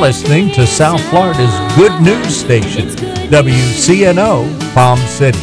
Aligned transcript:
listening 0.00 0.50
to 0.50 0.66
South 0.66 1.00
Florida's 1.10 1.54
good 1.76 2.00
news 2.00 2.34
station, 2.34 2.88
WCNO 3.28 4.74
Palm 4.74 4.98
City. 5.00 5.38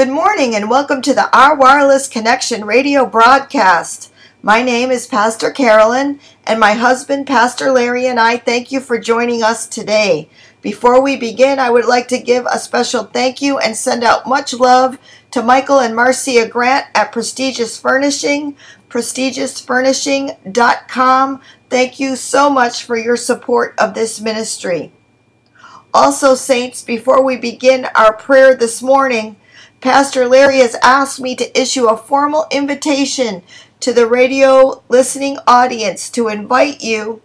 Good 0.00 0.08
morning 0.08 0.54
and 0.54 0.70
welcome 0.70 1.02
to 1.02 1.12
the 1.12 1.28
Our 1.36 1.54
Wireless 1.54 2.08
Connection 2.08 2.64
radio 2.64 3.04
broadcast. 3.04 4.10
My 4.42 4.62
name 4.62 4.90
is 4.90 5.06
Pastor 5.06 5.50
Carolyn, 5.50 6.20
and 6.44 6.58
my 6.58 6.72
husband, 6.72 7.26
Pastor 7.26 7.70
Larry, 7.70 8.06
and 8.06 8.18
I 8.18 8.38
thank 8.38 8.72
you 8.72 8.80
for 8.80 8.98
joining 8.98 9.42
us 9.42 9.68
today. 9.68 10.30
Before 10.62 11.02
we 11.02 11.16
begin, 11.16 11.58
I 11.58 11.68
would 11.68 11.84
like 11.84 12.08
to 12.08 12.18
give 12.18 12.46
a 12.46 12.58
special 12.58 13.04
thank 13.04 13.42
you 13.42 13.58
and 13.58 13.76
send 13.76 14.02
out 14.02 14.26
much 14.26 14.54
love 14.54 14.96
to 15.32 15.42
Michael 15.42 15.80
and 15.80 15.94
Marcia 15.94 16.48
Grant 16.48 16.86
at 16.94 17.12
Prestigious 17.12 17.78
Furnishing, 17.78 18.56
prestigiousfurnishing.com. 18.88 21.40
Thank 21.68 22.00
you 22.00 22.16
so 22.16 22.48
much 22.48 22.84
for 22.84 22.96
your 22.96 23.18
support 23.18 23.74
of 23.76 23.92
this 23.92 24.18
ministry. 24.18 24.92
Also, 25.92 26.34
Saints, 26.34 26.80
before 26.80 27.22
we 27.22 27.36
begin 27.36 27.84
our 27.94 28.14
prayer 28.14 28.54
this 28.54 28.80
morning, 28.80 29.36
Pastor 29.80 30.28
Larry 30.28 30.58
has 30.58 30.76
asked 30.82 31.20
me 31.20 31.34
to 31.36 31.58
issue 31.58 31.86
a 31.86 31.96
formal 31.96 32.44
invitation 32.50 33.42
to 33.80 33.94
the 33.94 34.06
radio 34.06 34.82
listening 34.90 35.38
audience 35.46 36.10
to 36.10 36.28
invite 36.28 36.82
you 36.82 37.22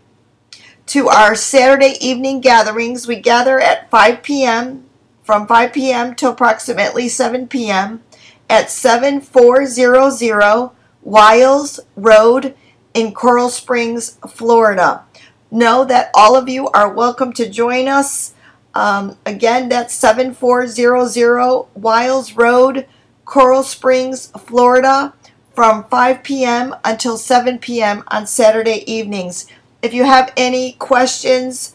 to 0.86 1.10
our 1.10 1.36
Saturday 1.36 1.96
evening 2.00 2.40
gatherings. 2.40 3.08
We 3.08 3.20
gather 3.20 3.60
at 3.60 3.92
5 3.92 4.24
p.m. 4.24 4.86
from 5.22 5.48
5 5.48 5.74
p.m. 5.74 6.16
to 6.16 6.30
approximately 6.30 7.10
7 7.10 7.50
p.m. 7.50 8.04
at 8.50 8.72
7400 8.72 10.72
Wiles 11.02 11.82
Road 11.98 12.56
in 12.94 13.12
Coral 13.12 13.50
Springs, 13.50 14.18
Florida. 14.30 15.04
Know 15.52 15.84
that 15.84 16.10
all 16.14 16.38
of 16.38 16.48
you 16.48 16.70
are 16.70 16.94
welcome 16.94 17.34
to 17.34 17.50
join 17.50 17.90
us. 17.90 18.34
Um, 18.76 19.18
again, 19.26 19.70
that's 19.70 19.96
7400 19.96 21.68
Wiles 21.76 22.34
Road, 22.34 22.86
Coral 23.24 23.64
Springs, 23.64 24.28
Florida, 24.38 25.14
from 25.54 25.86
5 25.86 26.24
p.m. 26.24 26.76
until 26.84 27.18
7 27.18 27.58
p.m. 27.60 28.04
on 28.10 28.28
Saturday 28.28 28.84
evenings. 28.92 29.48
If 29.82 29.94
you 29.94 30.04
have 30.04 30.34
any 30.36 30.74
questions 30.74 31.74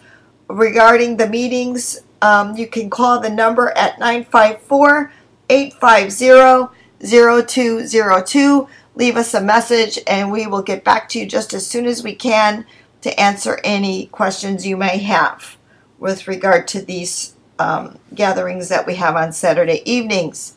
regarding 0.49 1.17
the 1.17 1.29
meetings, 1.29 2.01
um, 2.21 2.55
you 2.57 2.67
can 2.67 2.91
call 2.91 3.19
the 3.19 3.31
number 3.31 3.71
at 3.79 3.99
954 3.99 5.11
850 5.49 6.77
0202. 7.03 8.69
Leave 8.97 9.17
us 9.17 9.33
a 9.33 9.41
message 9.41 9.99
and 10.07 10.31
we 10.31 10.47
will 10.47 10.61
get 10.61 10.85
back 10.85 11.09
to 11.09 11.19
you 11.19 11.25
just 11.25 11.55
as 11.55 11.67
soon 11.67 11.87
as 11.87 12.05
we 12.05 12.15
can 12.15 12.67
to 13.01 13.19
answer 13.19 13.59
any 13.65 14.07
questions 14.07 14.67
you 14.67 14.77
may 14.77 14.99
have 14.99 15.57
with 16.01 16.27
regard 16.27 16.67
to 16.67 16.83
these 16.83 17.35
um, 17.61 17.99
gatherings 18.15 18.71
that 18.71 18.87
we 18.87 18.97
have 18.97 19.15
on 19.15 19.33
Saturday 19.33 19.83
evenings. 19.85 20.57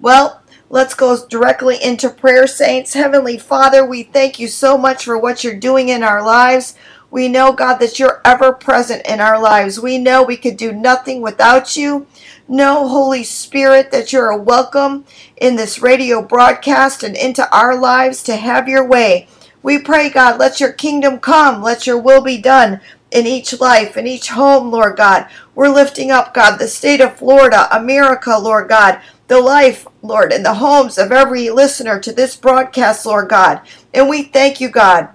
Well, 0.00 0.40
let's 0.70 0.94
go 0.94 1.26
directly 1.26 1.76
into 1.82 2.08
prayer, 2.08 2.46
saints. 2.46 2.94
Heavenly 2.94 3.36
Father, 3.36 3.84
we 3.84 4.04
thank 4.04 4.38
you 4.38 4.48
so 4.48 4.78
much 4.78 5.04
for 5.04 5.18
what 5.18 5.42
you're 5.42 5.56
doing 5.56 5.88
in 5.88 6.02
our 6.02 6.22
lives. 6.24 6.76
We 7.10 7.28
know, 7.28 7.52
God, 7.52 7.78
that 7.78 7.98
you're 7.98 8.20
ever 8.24 8.52
present 8.52 9.06
in 9.06 9.20
our 9.20 9.40
lives. 9.40 9.80
We 9.80 9.98
know 9.98 10.22
we 10.22 10.36
could 10.36 10.56
do 10.56 10.72
nothing 10.72 11.20
without 11.20 11.76
you. 11.76 12.06
Know, 12.48 12.86
Holy 12.86 13.24
Spirit, 13.24 13.90
that 13.90 14.12
you're 14.12 14.30
a 14.30 14.36
welcome 14.36 15.04
in 15.36 15.56
this 15.56 15.82
radio 15.82 16.22
broadcast 16.22 17.02
and 17.02 17.16
into 17.16 17.48
our 17.56 17.76
lives 17.76 18.22
to 18.24 18.36
have 18.36 18.68
your 18.68 18.86
way. 18.86 19.26
We 19.62 19.78
pray, 19.78 20.10
God, 20.10 20.38
let 20.38 20.60
your 20.60 20.72
kingdom 20.72 21.18
come, 21.18 21.60
let 21.60 21.88
your 21.88 21.98
will 21.98 22.22
be 22.22 22.38
done 22.38 22.80
in 23.10 23.26
each 23.26 23.58
life, 23.60 23.96
in 23.96 24.06
each 24.06 24.28
home, 24.28 24.70
Lord 24.70 24.96
God. 24.96 25.28
We're 25.54 25.68
lifting 25.68 26.10
up, 26.10 26.34
God, 26.34 26.58
the 26.58 26.68
state 26.68 27.00
of 27.00 27.16
Florida, 27.16 27.68
America, 27.76 28.36
Lord 28.38 28.68
God, 28.68 29.00
the 29.28 29.40
life, 29.40 29.86
Lord, 30.02 30.32
and 30.32 30.44
the 30.44 30.54
homes 30.54 30.98
of 30.98 31.12
every 31.12 31.50
listener 31.50 31.98
to 32.00 32.12
this 32.12 32.36
broadcast, 32.36 33.06
Lord 33.06 33.28
God. 33.28 33.60
And 33.94 34.08
we 34.08 34.24
thank 34.24 34.60
you, 34.60 34.68
God. 34.68 35.08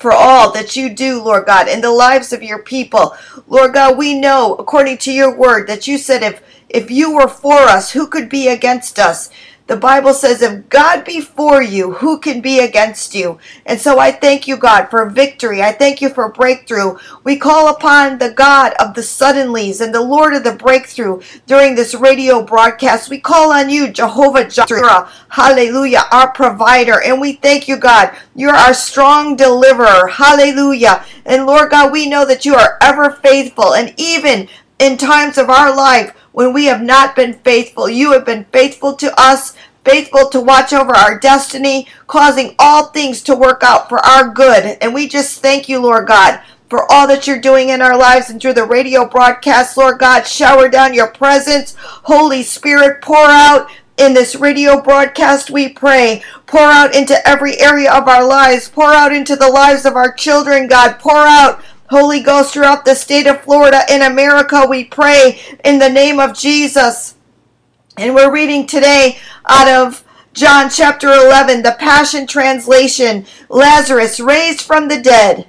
For 0.00 0.12
all 0.12 0.50
that 0.52 0.74
you 0.74 0.90
do, 0.90 1.22
Lord 1.22 1.46
God, 1.46 1.68
in 1.68 1.80
the 1.80 1.90
lives 1.90 2.32
of 2.32 2.42
your 2.42 2.58
people. 2.58 3.16
Lord 3.46 3.74
God, 3.74 3.96
we 3.96 4.18
know, 4.18 4.56
according 4.56 4.98
to 4.98 5.12
your 5.12 5.36
word, 5.36 5.68
that 5.68 5.86
you 5.86 5.98
said 5.98 6.24
if 6.24 6.42
if 6.68 6.90
you 6.90 7.14
were 7.14 7.28
for 7.28 7.54
us, 7.54 7.92
who 7.92 8.08
could 8.08 8.28
be 8.28 8.48
against 8.48 8.98
us? 8.98 9.30
The 9.66 9.76
Bible 9.78 10.12
says, 10.12 10.42
if 10.42 10.68
God 10.68 11.06
be 11.06 11.22
for 11.22 11.62
you, 11.62 11.92
who 11.92 12.18
can 12.18 12.42
be 12.42 12.60
against 12.60 13.14
you? 13.14 13.38
And 13.64 13.80
so 13.80 13.98
I 13.98 14.12
thank 14.12 14.46
you, 14.46 14.58
God, 14.58 14.90
for 14.90 15.08
victory. 15.08 15.62
I 15.62 15.72
thank 15.72 16.02
you 16.02 16.10
for 16.10 16.28
breakthrough. 16.30 16.98
We 17.24 17.36
call 17.38 17.68
upon 17.68 18.18
the 18.18 18.30
God 18.30 18.74
of 18.78 18.92
the 18.92 19.00
suddenlies 19.00 19.80
and 19.80 19.94
the 19.94 20.02
Lord 20.02 20.34
of 20.34 20.44
the 20.44 20.52
breakthrough 20.52 21.22
during 21.46 21.74
this 21.74 21.94
radio 21.94 22.42
broadcast. 22.42 23.08
We 23.08 23.20
call 23.20 23.52
on 23.52 23.70
you, 23.70 23.90
Jehovah 23.90 24.50
Jireh. 24.50 25.08
Hallelujah, 25.30 26.04
our 26.12 26.30
provider. 26.32 27.00
And 27.00 27.18
we 27.18 27.32
thank 27.32 27.66
you, 27.66 27.78
God. 27.78 28.14
You're 28.34 28.54
our 28.54 28.74
strong 28.74 29.34
deliverer. 29.34 30.08
Hallelujah. 30.08 31.06
And 31.24 31.46
Lord 31.46 31.70
God, 31.70 31.90
we 31.90 32.06
know 32.06 32.26
that 32.26 32.44
you 32.44 32.54
are 32.54 32.76
ever 32.82 33.12
faithful. 33.12 33.74
And 33.74 33.94
even 33.96 34.46
in 34.84 34.98
times 34.98 35.38
of 35.38 35.48
our 35.48 35.74
life, 35.74 36.14
when 36.32 36.52
we 36.52 36.66
have 36.66 36.82
not 36.82 37.16
been 37.16 37.32
faithful. 37.32 37.88
You 37.88 38.12
have 38.12 38.26
been 38.26 38.44
faithful 38.52 38.94
to 38.96 39.18
us, 39.18 39.54
faithful 39.84 40.28
to 40.30 40.40
watch 40.40 40.72
over 40.72 40.92
our 40.92 41.18
destiny, 41.18 41.88
causing 42.06 42.54
all 42.58 42.86
things 42.86 43.22
to 43.22 43.36
work 43.36 43.62
out 43.62 43.88
for 43.88 44.04
our 44.04 44.28
good. 44.28 44.76
And 44.80 44.92
we 44.92 45.08
just 45.08 45.40
thank 45.40 45.68
you, 45.68 45.80
Lord 45.80 46.06
God. 46.06 46.42
For 46.68 46.90
all 46.90 47.06
that 47.06 47.26
you're 47.26 47.40
doing 47.40 47.68
in 47.68 47.80
our 47.80 47.96
lives 47.96 48.30
and 48.30 48.40
through 48.40 48.54
the 48.54 48.64
radio 48.64 49.08
broadcast, 49.08 49.76
Lord 49.76 49.98
God, 49.98 50.26
shower 50.26 50.68
down 50.68 50.92
your 50.92 51.06
presence. 51.06 51.76
Holy 51.78 52.42
Spirit, 52.42 53.00
pour 53.00 53.16
out 53.16 53.70
in 53.96 54.12
this 54.12 54.34
radio 54.34 54.80
broadcast, 54.80 55.50
we 55.50 55.68
pray. 55.68 56.22
Pour 56.46 56.60
out 56.60 56.94
into 56.96 57.16
every 57.28 57.60
area 57.60 57.92
of 57.92 58.08
our 58.08 58.26
lives. 58.26 58.68
Pour 58.68 58.92
out 58.92 59.12
into 59.12 59.36
the 59.36 59.48
lives 59.48 59.84
of 59.84 59.94
our 59.94 60.12
children, 60.12 60.66
God. 60.66 60.98
Pour 60.98 61.16
out 61.16 61.62
Holy 61.94 62.18
Ghost, 62.18 62.52
throughout 62.52 62.84
the 62.84 62.96
state 62.96 63.28
of 63.28 63.42
Florida 63.42 63.82
in 63.88 64.02
America, 64.02 64.66
we 64.68 64.82
pray 64.82 65.40
in 65.64 65.78
the 65.78 65.88
name 65.88 66.18
of 66.18 66.36
Jesus. 66.36 67.14
And 67.96 68.16
we're 68.16 68.32
reading 68.32 68.66
today 68.66 69.18
out 69.46 69.68
of 69.68 70.02
John 70.32 70.70
chapter 70.70 71.12
11, 71.12 71.62
the 71.62 71.76
Passion 71.78 72.26
Translation 72.26 73.26
Lazarus 73.48 74.18
raised 74.18 74.62
from 74.62 74.88
the 74.88 75.00
dead. 75.00 75.46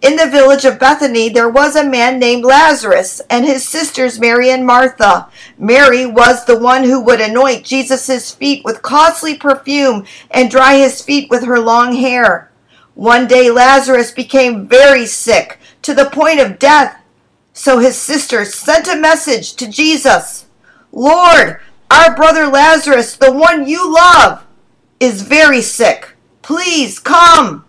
In 0.00 0.16
the 0.16 0.30
village 0.30 0.64
of 0.64 0.78
Bethany, 0.78 1.28
there 1.28 1.50
was 1.50 1.76
a 1.76 1.84
man 1.84 2.18
named 2.18 2.46
Lazarus 2.46 3.20
and 3.28 3.44
his 3.44 3.68
sisters 3.68 4.18
Mary 4.18 4.50
and 4.50 4.64
Martha. 4.64 5.28
Mary 5.58 6.06
was 6.06 6.46
the 6.46 6.58
one 6.58 6.84
who 6.84 7.02
would 7.02 7.20
anoint 7.20 7.66
Jesus' 7.66 8.30
feet 8.34 8.64
with 8.64 8.80
costly 8.80 9.36
perfume 9.36 10.06
and 10.30 10.50
dry 10.50 10.76
his 10.76 11.02
feet 11.02 11.28
with 11.28 11.44
her 11.44 11.60
long 11.60 11.92
hair. 11.92 12.50
One 12.94 13.26
day 13.26 13.50
Lazarus 13.50 14.10
became 14.10 14.66
very 14.66 15.04
sick 15.04 15.58
to 15.86 15.94
the 15.94 16.10
point 16.10 16.40
of 16.40 16.58
death. 16.58 17.00
So 17.52 17.78
his 17.78 17.96
sisters 17.96 18.52
sent 18.52 18.88
a 18.88 18.96
message 18.96 19.54
to 19.54 19.68
Jesus 19.68 20.46
Lord, 20.92 21.60
our 21.90 22.16
brother 22.16 22.46
Lazarus, 22.46 23.16
the 23.16 23.30
one 23.30 23.68
you 23.68 23.94
love, 23.94 24.44
is 24.98 25.22
very 25.22 25.62
sick. 25.62 26.14
Please 26.42 26.98
come. 26.98 27.64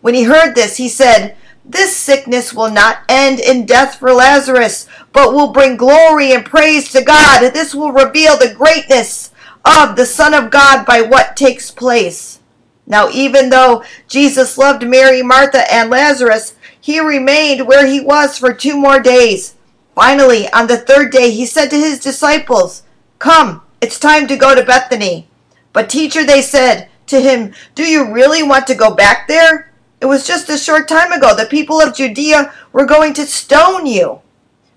When 0.00 0.14
he 0.14 0.22
heard 0.22 0.54
this, 0.54 0.76
he 0.76 0.88
said, 0.88 1.36
This 1.64 1.94
sickness 1.94 2.54
will 2.54 2.70
not 2.70 3.02
end 3.08 3.40
in 3.40 3.66
death 3.66 3.96
for 3.96 4.12
Lazarus, 4.12 4.88
but 5.12 5.34
will 5.34 5.52
bring 5.52 5.76
glory 5.76 6.32
and 6.32 6.44
praise 6.44 6.90
to 6.92 7.02
God. 7.02 7.52
This 7.52 7.74
will 7.74 7.92
reveal 7.92 8.38
the 8.38 8.54
greatness 8.54 9.32
of 9.64 9.96
the 9.96 10.06
Son 10.06 10.32
of 10.32 10.50
God 10.50 10.86
by 10.86 11.02
what 11.02 11.36
takes 11.36 11.70
place. 11.70 12.38
Now, 12.86 13.10
even 13.10 13.50
though 13.50 13.84
Jesus 14.06 14.56
loved 14.56 14.86
Mary, 14.86 15.22
Martha, 15.22 15.70
and 15.70 15.90
Lazarus, 15.90 16.54
he 16.88 17.00
remained 17.00 17.68
where 17.68 17.86
he 17.86 18.00
was 18.00 18.38
for 18.38 18.54
two 18.54 18.74
more 18.74 18.98
days. 18.98 19.54
Finally, 19.94 20.50
on 20.54 20.68
the 20.68 20.78
third 20.78 21.12
day, 21.12 21.30
he 21.30 21.44
said 21.44 21.68
to 21.68 21.76
his 21.76 22.00
disciples, 22.00 22.82
Come, 23.18 23.60
it's 23.82 24.00
time 24.00 24.26
to 24.26 24.38
go 24.38 24.54
to 24.54 24.64
Bethany. 24.64 25.28
But, 25.74 25.90
teacher, 25.90 26.24
they 26.24 26.40
said 26.40 26.88
to 27.08 27.20
him, 27.20 27.52
Do 27.74 27.82
you 27.82 28.10
really 28.10 28.42
want 28.42 28.66
to 28.68 28.74
go 28.74 28.94
back 28.94 29.28
there? 29.28 29.70
It 30.00 30.06
was 30.06 30.26
just 30.26 30.48
a 30.48 30.56
short 30.56 30.88
time 30.88 31.12
ago 31.12 31.36
the 31.36 31.44
people 31.44 31.78
of 31.78 31.94
Judea 31.94 32.54
were 32.72 32.86
going 32.86 33.12
to 33.12 33.26
stone 33.26 33.84
you. 33.84 34.22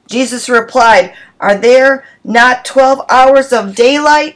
Jesus 0.08 0.50
replied, 0.50 1.13
Are 1.40 1.56
there 1.56 2.04
not 2.25 2.66
twelve 2.66 3.06
hours 3.08 3.54
of 3.54 3.74
daylight 3.74 4.36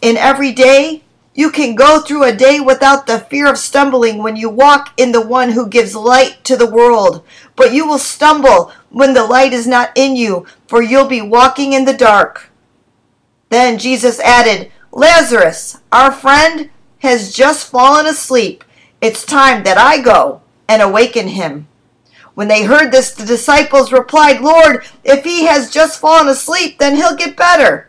in 0.00 0.16
every 0.16 0.52
day? 0.52 1.02
You 1.34 1.50
can 1.50 1.76
go 1.76 2.00
through 2.00 2.24
a 2.24 2.34
day 2.34 2.58
without 2.58 3.06
the 3.06 3.20
fear 3.20 3.46
of 3.46 3.58
stumbling 3.58 4.18
when 4.18 4.36
you 4.36 4.50
walk 4.50 4.92
in 4.96 5.12
the 5.12 5.24
one 5.24 5.50
who 5.50 5.68
gives 5.68 5.94
light 5.94 6.42
to 6.44 6.56
the 6.56 6.70
world. 6.70 7.24
But 7.54 7.72
you 7.72 7.86
will 7.86 7.98
stumble 7.98 8.72
when 8.90 9.14
the 9.14 9.24
light 9.24 9.52
is 9.52 9.66
not 9.66 9.92
in 9.94 10.16
you, 10.16 10.46
for 10.66 10.82
you'll 10.82 11.06
be 11.06 11.22
walking 11.22 11.72
in 11.72 11.84
the 11.84 11.94
dark. 11.94 12.50
Then 13.48 13.78
Jesus 13.78 14.18
added, 14.20 14.72
Lazarus, 14.92 15.78
our 15.92 16.10
friend, 16.10 16.70
has 16.98 17.32
just 17.32 17.70
fallen 17.70 18.06
asleep. 18.06 18.64
It's 19.00 19.24
time 19.24 19.62
that 19.62 19.78
I 19.78 20.00
go 20.00 20.42
and 20.68 20.82
awaken 20.82 21.28
him. 21.28 21.68
When 22.34 22.48
they 22.48 22.64
heard 22.64 22.90
this, 22.90 23.12
the 23.12 23.24
disciples 23.24 23.92
replied, 23.92 24.40
Lord, 24.40 24.84
if 25.04 25.24
he 25.24 25.44
has 25.46 25.70
just 25.70 26.00
fallen 26.00 26.28
asleep, 26.28 26.78
then 26.78 26.96
he'll 26.96 27.16
get 27.16 27.36
better. 27.36 27.88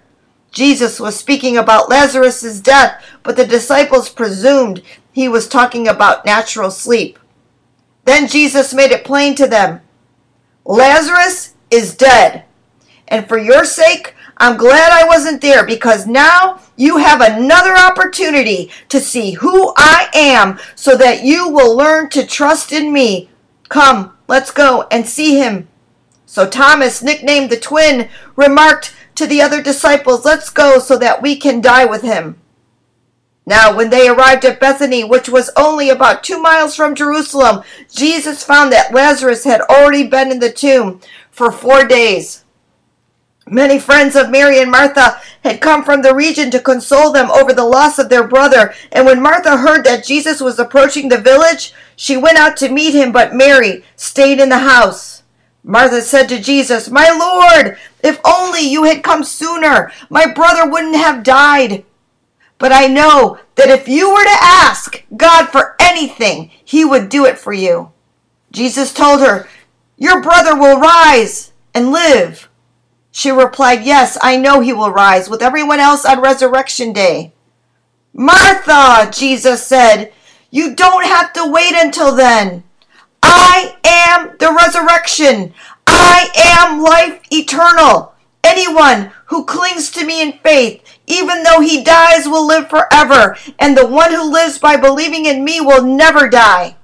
Jesus 0.51 0.99
was 0.99 1.17
speaking 1.17 1.55
about 1.55 1.89
Lazarus' 1.89 2.59
death, 2.59 3.01
but 3.23 3.35
the 3.35 3.45
disciples 3.45 4.09
presumed 4.09 4.81
he 5.11 5.27
was 5.27 5.47
talking 5.47 5.87
about 5.87 6.25
natural 6.25 6.71
sleep. 6.71 7.19
Then 8.05 8.27
Jesus 8.27 8.73
made 8.73 8.91
it 8.91 9.05
plain 9.05 9.35
to 9.35 9.47
them 9.47 9.81
Lazarus 10.65 11.55
is 11.69 11.95
dead. 11.95 12.45
And 13.07 13.27
for 13.27 13.37
your 13.37 13.65
sake, 13.65 14.15
I'm 14.37 14.57
glad 14.57 14.91
I 14.91 15.07
wasn't 15.07 15.41
there 15.41 15.65
because 15.65 16.07
now 16.07 16.59
you 16.77 16.97
have 16.97 17.21
another 17.21 17.75
opportunity 17.75 18.71
to 18.89 18.99
see 18.99 19.31
who 19.31 19.73
I 19.77 20.09
am 20.13 20.59
so 20.75 20.95
that 20.97 21.23
you 21.23 21.49
will 21.49 21.75
learn 21.75 22.09
to 22.09 22.25
trust 22.25 22.71
in 22.71 22.91
me. 22.91 23.29
Come, 23.69 24.17
let's 24.27 24.51
go 24.51 24.87
and 24.91 25.05
see 25.05 25.37
him. 25.37 25.67
So 26.25 26.49
Thomas, 26.49 27.03
nicknamed 27.03 27.49
the 27.49 27.59
twin, 27.59 28.09
remarked, 28.35 28.95
to 29.15 29.27
the 29.27 29.41
other 29.41 29.61
disciples, 29.61 30.25
Let's 30.25 30.49
go 30.49 30.79
so 30.79 30.97
that 30.97 31.21
we 31.21 31.35
can 31.35 31.61
die 31.61 31.85
with 31.85 32.01
him. 32.01 32.40
Now, 33.45 33.75
when 33.75 33.89
they 33.89 34.07
arrived 34.07 34.45
at 34.45 34.59
Bethany, 34.59 35.03
which 35.03 35.27
was 35.27 35.49
only 35.57 35.89
about 35.89 36.23
two 36.23 36.41
miles 36.41 36.75
from 36.75 36.93
Jerusalem, 36.93 37.63
Jesus 37.91 38.43
found 38.43 38.71
that 38.71 38.93
Lazarus 38.93 39.43
had 39.43 39.61
already 39.61 40.07
been 40.07 40.31
in 40.31 40.39
the 40.39 40.51
tomb 40.51 41.01
for 41.31 41.51
four 41.51 41.83
days. 41.83 42.45
Many 43.47 43.79
friends 43.79 44.15
of 44.15 44.29
Mary 44.29 44.61
and 44.61 44.69
Martha 44.69 45.19
had 45.43 45.59
come 45.59 45.83
from 45.83 46.03
the 46.03 46.13
region 46.13 46.51
to 46.51 46.59
console 46.59 47.11
them 47.11 47.31
over 47.31 47.51
the 47.51 47.65
loss 47.65 47.97
of 47.97 48.07
their 48.07 48.27
brother, 48.27 48.73
and 48.91 49.05
when 49.05 49.21
Martha 49.21 49.57
heard 49.57 49.83
that 49.85 50.05
Jesus 50.05 50.39
was 50.39 50.59
approaching 50.59 51.09
the 51.09 51.17
village, 51.17 51.73
she 51.95 52.15
went 52.15 52.37
out 52.37 52.55
to 52.57 52.69
meet 52.69 52.93
him, 52.93 53.11
but 53.11 53.33
Mary 53.33 53.83
stayed 53.95 54.39
in 54.39 54.49
the 54.49 54.59
house. 54.59 55.23
Martha 55.63 56.01
said 56.01 56.29
to 56.29 56.39
Jesus, 56.39 56.89
My 56.89 57.09
Lord, 57.09 57.77
if 58.03 58.19
only 58.23 58.61
you 58.61 58.83
had 58.83 59.03
come 59.03 59.23
sooner, 59.23 59.91
my 60.09 60.31
brother 60.31 60.69
wouldn't 60.69 60.95
have 60.95 61.23
died. 61.23 61.83
But 62.61 62.71
I 62.71 62.85
know 62.85 63.39
that 63.55 63.69
if 63.69 63.87
you 63.87 64.13
were 64.13 64.23
to 64.23 64.37
ask 64.39 65.03
God 65.17 65.47
for 65.47 65.75
anything, 65.79 66.51
he 66.63 66.85
would 66.85 67.09
do 67.09 67.25
it 67.25 67.39
for 67.39 67.51
you. 67.51 67.91
Jesus 68.51 68.93
told 68.93 69.21
her, 69.21 69.47
Your 69.97 70.21
brother 70.21 70.55
will 70.55 70.79
rise 70.79 71.53
and 71.73 71.91
live. 71.91 72.49
She 73.09 73.31
replied, 73.31 73.83
Yes, 73.83 74.15
I 74.21 74.37
know 74.37 74.59
he 74.59 74.73
will 74.73 74.91
rise 74.91 75.27
with 75.27 75.41
everyone 75.41 75.79
else 75.79 76.05
on 76.05 76.21
resurrection 76.21 76.93
day. 76.93 77.33
Martha, 78.13 79.09
Jesus 79.11 79.65
said, 79.65 80.13
You 80.51 80.75
don't 80.75 81.05
have 81.05 81.33
to 81.33 81.51
wait 81.51 81.73
until 81.73 82.15
then. 82.15 82.63
I 83.23 83.75
am 83.83 84.35
the 84.37 84.53
resurrection. 84.53 85.55
I 85.87 86.29
am 86.35 86.83
life 86.83 87.23
eternal. 87.31 88.13
Anyone 88.43 89.11
who 89.25 89.45
clings 89.45 89.89
to 89.91 90.05
me 90.05 90.21
in 90.21 90.33
faith, 90.33 90.80
even 91.11 91.43
though 91.43 91.59
he 91.59 91.83
dies, 91.83 92.27
will 92.27 92.45
live 92.45 92.69
forever, 92.69 93.37
and 93.59 93.77
the 93.77 93.85
one 93.85 94.11
who 94.11 94.31
lives 94.31 94.57
by 94.57 94.77
believing 94.77 95.25
in 95.25 95.43
me 95.43 95.59
will 95.59 95.83
never 95.83 96.29
die. 96.29 96.77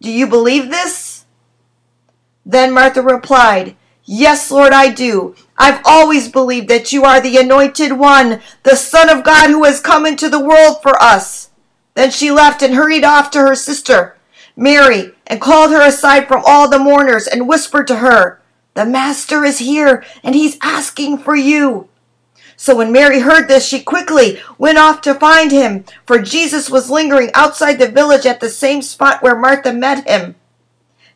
Do 0.00 0.10
you 0.10 0.26
believe 0.26 0.70
this? 0.70 1.24
Then 2.46 2.72
Martha 2.72 3.02
replied, 3.02 3.76
Yes, 4.04 4.50
Lord, 4.50 4.72
I 4.72 4.90
do. 4.90 5.34
I've 5.56 5.80
always 5.84 6.28
believed 6.28 6.68
that 6.68 6.92
you 6.92 7.04
are 7.04 7.20
the 7.20 7.38
anointed 7.38 7.92
one, 7.92 8.42
the 8.62 8.76
Son 8.76 9.08
of 9.08 9.24
God 9.24 9.48
who 9.48 9.64
has 9.64 9.80
come 9.80 10.04
into 10.04 10.28
the 10.28 10.44
world 10.44 10.82
for 10.82 11.02
us. 11.02 11.50
Then 11.94 12.10
she 12.10 12.30
left 12.30 12.62
and 12.62 12.74
hurried 12.74 13.04
off 13.04 13.30
to 13.30 13.38
her 13.38 13.54
sister. 13.54 14.16
Mary 14.56 15.12
and 15.26 15.40
called 15.40 15.70
her 15.70 15.80
aside 15.80 16.28
from 16.28 16.42
all 16.44 16.68
the 16.68 16.78
mourners 16.78 17.26
and 17.26 17.48
whispered 17.48 17.86
to 17.86 17.96
her, 17.96 18.40
The 18.74 18.84
Master 18.84 19.44
is 19.44 19.58
here 19.58 20.04
and 20.22 20.34
he's 20.34 20.58
asking 20.62 21.18
for 21.18 21.34
you. 21.34 21.88
So 22.56 22.76
when 22.76 22.92
Mary 22.92 23.20
heard 23.20 23.48
this, 23.48 23.66
she 23.66 23.82
quickly 23.82 24.40
went 24.58 24.78
off 24.78 25.00
to 25.02 25.14
find 25.14 25.50
him, 25.50 25.84
for 26.06 26.18
Jesus 26.18 26.70
was 26.70 26.90
lingering 26.90 27.30
outside 27.34 27.78
the 27.78 27.88
village 27.88 28.26
at 28.26 28.40
the 28.40 28.48
same 28.48 28.82
spot 28.82 29.22
where 29.22 29.36
Martha 29.36 29.72
met 29.72 30.08
him. 30.08 30.36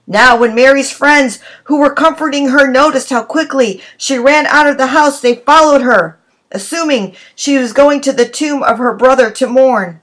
Now, 0.06 0.38
when 0.38 0.54
Mary's 0.54 0.90
friends 0.90 1.38
who 1.64 1.78
were 1.78 1.92
comforting 1.92 2.48
her 2.48 2.70
noticed 2.70 3.10
how 3.10 3.22
quickly 3.24 3.82
she 3.98 4.18
ran 4.18 4.46
out 4.46 4.66
of 4.66 4.78
the 4.78 4.88
house, 4.88 5.20
they 5.20 5.34
followed 5.36 5.82
her, 5.82 6.18
assuming 6.50 7.14
she 7.34 7.58
was 7.58 7.74
going 7.74 8.00
to 8.00 8.12
the 8.12 8.28
tomb 8.28 8.62
of 8.62 8.78
her 8.78 8.94
brother 8.94 9.30
to 9.32 9.46
mourn. 9.46 10.00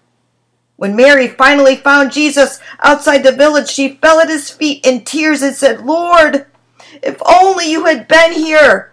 When 0.78 0.96
Mary 0.96 1.28
finally 1.28 1.76
found 1.76 2.12
Jesus 2.12 2.60
outside 2.80 3.24
the 3.24 3.32
village, 3.32 3.70
she 3.70 3.96
fell 3.96 4.20
at 4.20 4.30
his 4.30 4.50
feet 4.50 4.86
in 4.86 5.06
tears 5.06 5.42
and 5.42 5.56
said, 5.56 5.86
Lord, 5.86 6.46
if 7.02 7.20
only 7.26 7.72
you 7.72 7.86
had 7.86 8.08
been 8.08 8.34
here, 8.34 8.92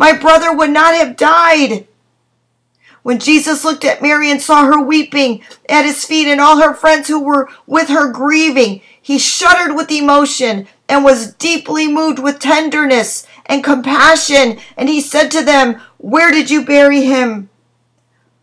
my 0.00 0.14
brother 0.14 0.50
would 0.50 0.70
not 0.70 0.94
have 0.94 1.14
died. 1.14 1.86
When 3.02 3.18
Jesus 3.18 3.66
looked 3.66 3.84
at 3.84 4.00
Mary 4.00 4.30
and 4.30 4.40
saw 4.40 4.64
her 4.64 4.80
weeping 4.80 5.42
at 5.68 5.84
his 5.84 6.06
feet 6.06 6.26
and 6.26 6.40
all 6.40 6.56
her 6.56 6.72
friends 6.72 7.06
who 7.06 7.22
were 7.22 7.50
with 7.66 7.88
her 7.88 8.10
grieving, 8.10 8.80
he 9.02 9.18
shuddered 9.18 9.76
with 9.76 9.90
emotion 9.90 10.66
and 10.88 11.04
was 11.04 11.34
deeply 11.34 11.86
moved 11.86 12.18
with 12.18 12.38
tenderness 12.38 13.26
and 13.44 13.62
compassion. 13.62 14.58
And 14.74 14.88
he 14.88 15.02
said 15.02 15.30
to 15.32 15.44
them, 15.44 15.82
Where 15.98 16.30
did 16.30 16.50
you 16.50 16.64
bury 16.64 17.02
him? 17.02 17.50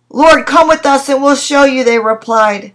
Lord, 0.09 0.45
come 0.45 0.67
with 0.67 0.85
us 0.85 1.09
and 1.09 1.23
we'll 1.23 1.35
show 1.35 1.63
you, 1.63 1.83
they 1.83 1.97
replied. 1.97 2.73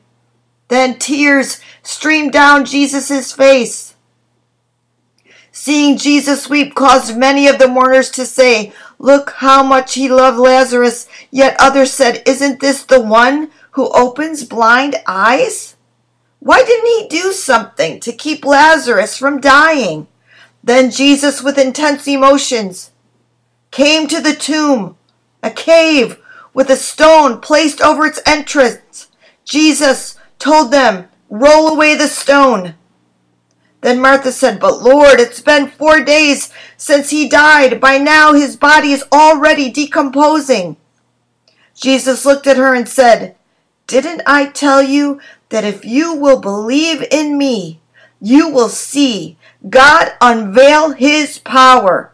Then 0.66 0.98
tears 0.98 1.60
streamed 1.84 2.32
down 2.32 2.64
Jesus' 2.64 3.30
face. 3.30 3.91
Seeing 5.54 5.98
Jesus 5.98 6.48
weep 6.48 6.74
caused 6.74 7.16
many 7.16 7.46
of 7.46 7.58
the 7.58 7.68
mourners 7.68 8.10
to 8.12 8.24
say, 8.24 8.72
Look 8.98 9.30
how 9.36 9.62
much 9.62 9.94
he 9.94 10.08
loved 10.08 10.38
Lazarus. 10.38 11.06
Yet 11.30 11.56
others 11.58 11.92
said, 11.92 12.22
Isn't 12.26 12.60
this 12.60 12.82
the 12.82 13.00
one 13.00 13.50
who 13.72 13.90
opens 13.92 14.44
blind 14.44 14.96
eyes? 15.06 15.76
Why 16.38 16.64
didn't 16.64 16.86
he 16.86 17.20
do 17.20 17.32
something 17.32 18.00
to 18.00 18.12
keep 18.12 18.44
Lazarus 18.44 19.16
from 19.18 19.40
dying? 19.40 20.08
Then 20.64 20.90
Jesus, 20.90 21.42
with 21.42 21.58
intense 21.58 22.08
emotions, 22.08 22.90
came 23.70 24.08
to 24.08 24.20
the 24.20 24.34
tomb, 24.34 24.96
a 25.42 25.50
cave 25.50 26.18
with 26.54 26.70
a 26.70 26.76
stone 26.76 27.40
placed 27.40 27.82
over 27.82 28.06
its 28.06 28.20
entrance. 28.24 29.08
Jesus 29.44 30.18
told 30.38 30.70
them, 30.72 31.08
Roll 31.28 31.68
away 31.68 31.94
the 31.94 32.08
stone. 32.08 32.74
Then 33.82 34.00
Martha 34.00 34.32
said, 34.32 34.58
But 34.58 34.82
Lord, 34.82 35.20
it's 35.20 35.40
been 35.40 35.68
four 35.68 36.02
days 36.02 36.50
since 36.76 37.10
he 37.10 37.28
died. 37.28 37.80
By 37.80 37.98
now 37.98 38.32
his 38.32 38.56
body 38.56 38.92
is 38.92 39.04
already 39.12 39.70
decomposing. 39.70 40.76
Jesus 41.74 42.24
looked 42.24 42.46
at 42.46 42.56
her 42.56 42.74
and 42.74 42.88
said, 42.88 43.36
Didn't 43.86 44.22
I 44.26 44.46
tell 44.46 44.82
you 44.82 45.20
that 45.50 45.64
if 45.64 45.84
you 45.84 46.14
will 46.14 46.40
believe 46.40 47.04
in 47.10 47.36
me, 47.36 47.80
you 48.20 48.48
will 48.48 48.68
see 48.68 49.36
God 49.68 50.12
unveil 50.20 50.92
his 50.92 51.38
power? 51.40 52.12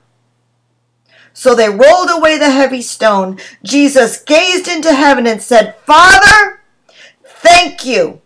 So 1.34 1.54
they 1.54 1.68
rolled 1.68 2.10
away 2.10 2.38
the 2.38 2.50
heavy 2.50 2.82
stone. 2.82 3.38
Jesus 3.62 4.22
gazed 4.22 4.66
into 4.66 4.92
heaven 4.92 5.26
and 5.26 5.40
said, 5.40 5.76
Father, 5.84 6.62
thank 7.22 7.84
you 7.84 8.22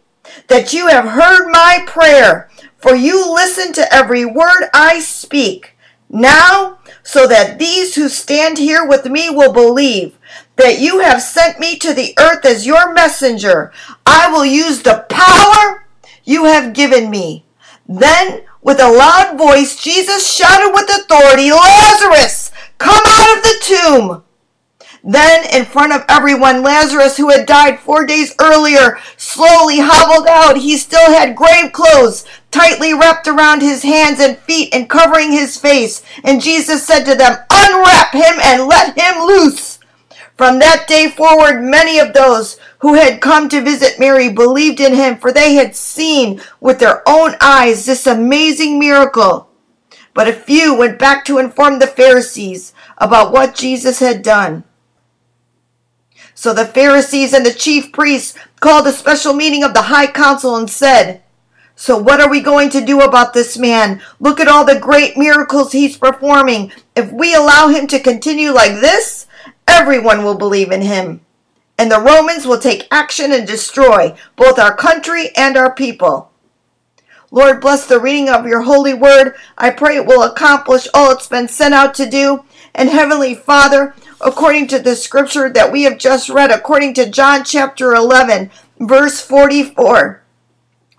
that 0.47 0.73
you 0.73 0.87
have 0.87 1.05
heard 1.05 1.51
my 1.51 1.85
prayer, 1.87 2.49
for 2.83 2.95
you 2.97 3.33
listen 3.33 3.73
to 3.75 3.95
every 3.95 4.25
word 4.25 4.69
I 4.75 4.99
speak. 4.99 5.77
Now, 6.11 6.81
so 7.03 7.27
that 7.27 7.59
these 7.59 7.95
who 7.95 8.09
stand 8.09 8.59
here 8.59 8.87
with 8.87 9.07
me 9.07 9.31
will 9.31 9.53
believe 9.53 10.19
that 10.57 10.79
you 10.79 11.01
have 11.01 11.23
sent 11.23 11.59
me 11.59 11.79
to 11.79 11.95
the 11.95 12.12
earth 12.19 12.45
as 12.45 12.67
your 12.67 12.93
messenger, 12.93 13.73
I 14.05 14.31
will 14.31 14.45
use 14.45 14.83
the 14.83 15.07
power 15.09 15.87
you 16.25 16.45
have 16.45 16.75
given 16.75 17.09
me. 17.09 17.45
Then, 17.89 18.43
with 18.61 18.81
a 18.81 18.91
loud 18.91 19.39
voice, 19.39 19.83
Jesus 19.83 20.31
shouted 20.31 20.73
with 20.75 20.91
authority, 20.91 21.51
Lazarus, 21.51 22.53
Come 22.79 23.03
out 23.07 23.37
of 23.37 23.43
the 23.43 23.59
tomb! 23.62 24.25
Then, 25.05 25.47
in 25.53 25.65
front 25.65 25.93
of 25.93 26.05
everyone, 26.09 26.62
Lazarus, 26.62 27.17
who 27.17 27.31
had 27.31 27.47
died 27.47 27.81
four 27.81 28.07
days 28.07 28.35
earlier, 28.41 28.99
slowly 29.17 29.79
hobbled 29.81 30.29
out. 30.29 30.59
He 30.59 30.77
still 30.77 31.11
had 31.11 31.35
grave 31.35 31.73
clothes 31.73 32.25
tightly 32.52 32.94
wrapped 32.94 33.26
around 33.26 33.62
his 33.62 33.82
hands 33.82 34.21
and 34.21 34.38
feet 34.38 34.73
and 34.73 34.88
covering 34.88 35.32
his 35.32 35.59
face. 35.59 36.02
And 36.23 36.40
Jesus 36.40 36.87
said 36.87 37.04
to 37.04 37.16
them, 37.16 37.38
Unwrap 37.50 38.12
him 38.12 38.38
and 38.42 38.68
let 38.68 38.97
him 38.97 39.25
loose. 39.25 39.80
From 40.37 40.59
that 40.61 40.87
day 40.87 41.11
forward, 41.11 41.62
many 41.62 41.99
of 41.99 42.12
those 42.12 42.59
who 42.78 42.94
had 42.94 43.21
come 43.21 43.49
to 43.49 43.61
visit 43.61 43.99
Mary 43.99 44.28
believed 44.28 44.80
in 44.80 44.94
him, 44.94 45.16
for 45.16 45.32
they 45.32 45.54
had 45.54 45.75
seen 45.76 46.40
with 46.61 46.78
their 46.78 47.02
own 47.09 47.35
eyes 47.40 47.87
this 47.87 48.06
amazing 48.06 48.78
miracle. 48.78 49.49
But 50.14 50.28
a 50.28 50.32
few 50.32 50.75
went 50.75 50.99
back 50.99 51.25
to 51.26 51.38
inform 51.38 51.78
the 51.78 51.87
Pharisees 51.87 52.75
about 52.99 53.32
what 53.32 53.54
Jesus 53.54 54.00
had 54.00 54.23
done. 54.23 54.64
So 56.35 56.52
the 56.52 56.66
Pharisees 56.66 57.32
and 57.32 57.47
the 57.47 57.54
chief 57.54 57.92
priests 57.92 58.37
called 58.61 58.87
a 58.87 58.92
special 58.92 59.32
meeting 59.32 59.62
of 59.62 59.75
the 59.75 59.82
high 59.82 60.09
council 60.09 60.56
and 60.56 60.68
said, 60.68 61.23
So 61.75 61.97
what 61.97 62.21
are 62.21 62.31
we 62.31 62.41
going 62.41 62.71
to 62.71 62.85
do 62.85 63.00
about 63.00 63.33
this 63.35 63.59
man? 63.59 64.02
Look 64.21 64.41
at 64.41 64.49
all 64.49 64.64
the 64.64 64.79
great 64.79 65.17
miracles 65.17 65.73
he's 65.73 65.97
performing. 65.97 66.73
If 66.95 67.11
we 67.11 67.35
allow 67.35 67.69
him 67.69 67.87
to 67.88 67.99
continue 67.99 68.50
like 68.50 68.81
this, 68.81 69.26
everyone 69.67 70.25
will 70.25 70.37
believe 70.37 70.71
in 70.71 70.83
him. 70.83 71.21
And 71.79 71.91
the 71.91 72.00
Romans 72.00 72.47
will 72.47 72.59
take 72.59 72.87
action 72.91 73.33
and 73.33 73.47
destroy 73.47 74.14
both 74.37 74.59
our 74.59 74.76
country 74.76 75.31
and 75.37 75.57
our 75.57 75.75
people. 75.75 76.31
Lord, 77.31 77.62
bless 77.62 77.87
the 77.87 77.99
reading 77.99 78.29
of 78.29 78.47
your 78.47 78.61
holy 78.61 78.93
word. 78.93 79.35
I 79.57 79.71
pray 79.71 79.97
it 79.97 80.07
will 80.07 80.23
accomplish 80.23 80.87
all 80.93 81.12
it's 81.12 81.29
been 81.29 81.49
sent 81.49 81.73
out 81.73 81.95
to 81.95 82.09
do. 82.09 82.45
And 82.75 82.91
Heavenly 82.91 83.35
Father, 83.35 83.95
according 84.21 84.69
to 84.69 84.79
the 84.79 84.95
scripture 84.95 85.49
that 85.50 85.73
we 85.73 85.85
have 85.85 85.97
just 85.97 86.29
read, 86.29 86.50
according 86.50 86.93
to 86.95 87.11
John 87.11 87.43
chapter 87.43 87.95
11, 87.95 88.50
verse 88.79 89.21
44, 89.23 90.22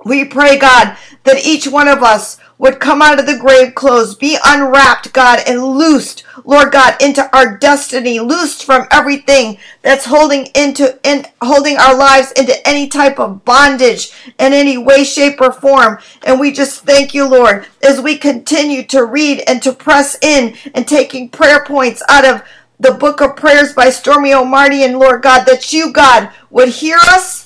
we 0.05 0.25
pray, 0.25 0.57
God, 0.57 0.97
that 1.23 1.45
each 1.45 1.67
one 1.67 1.87
of 1.87 2.03
us 2.03 2.37
would 2.57 2.79
come 2.79 3.01
out 3.01 3.19
of 3.19 3.25
the 3.25 3.37
grave 3.37 3.75
clothes, 3.75 4.15
be 4.15 4.37
unwrapped, 4.45 5.11
God, 5.11 5.39
and 5.47 5.63
loosed, 5.63 6.23
Lord 6.45 6.71
God, 6.71 6.95
into 7.01 7.27
our 7.35 7.57
destiny, 7.57 8.19
loosed 8.19 8.63
from 8.63 8.87
everything 8.91 9.57
that's 9.81 10.05
holding 10.05 10.45
into 10.55 10.97
in 11.03 11.25
holding 11.41 11.77
our 11.77 11.95
lives 11.95 12.31
into 12.33 12.65
any 12.67 12.87
type 12.87 13.19
of 13.19 13.43
bondage 13.43 14.11
in 14.39 14.53
any 14.53 14.77
way, 14.77 15.03
shape, 15.03 15.41
or 15.41 15.51
form. 15.51 15.97
And 16.23 16.39
we 16.39 16.51
just 16.51 16.85
thank 16.85 17.13
you, 17.13 17.27
Lord, 17.27 17.65
as 17.81 17.99
we 17.99 18.17
continue 18.17 18.83
to 18.87 19.05
read 19.05 19.43
and 19.47 19.61
to 19.63 19.73
press 19.73 20.17
in 20.21 20.55
and 20.73 20.87
taking 20.87 21.29
prayer 21.29 21.65
points 21.65 22.03
out 22.07 22.25
of 22.25 22.43
the 22.79 22.93
book 22.93 23.21
of 23.21 23.35
prayers 23.35 23.73
by 23.73 23.87
Stormie 23.87 24.33
Omartian 24.33 24.85
and 24.85 24.99
Lord 24.99 25.21
God, 25.21 25.45
that 25.45 25.71
you, 25.73 25.91
God, 25.91 26.29
would 26.49 26.69
hear 26.69 26.97
us 26.97 27.42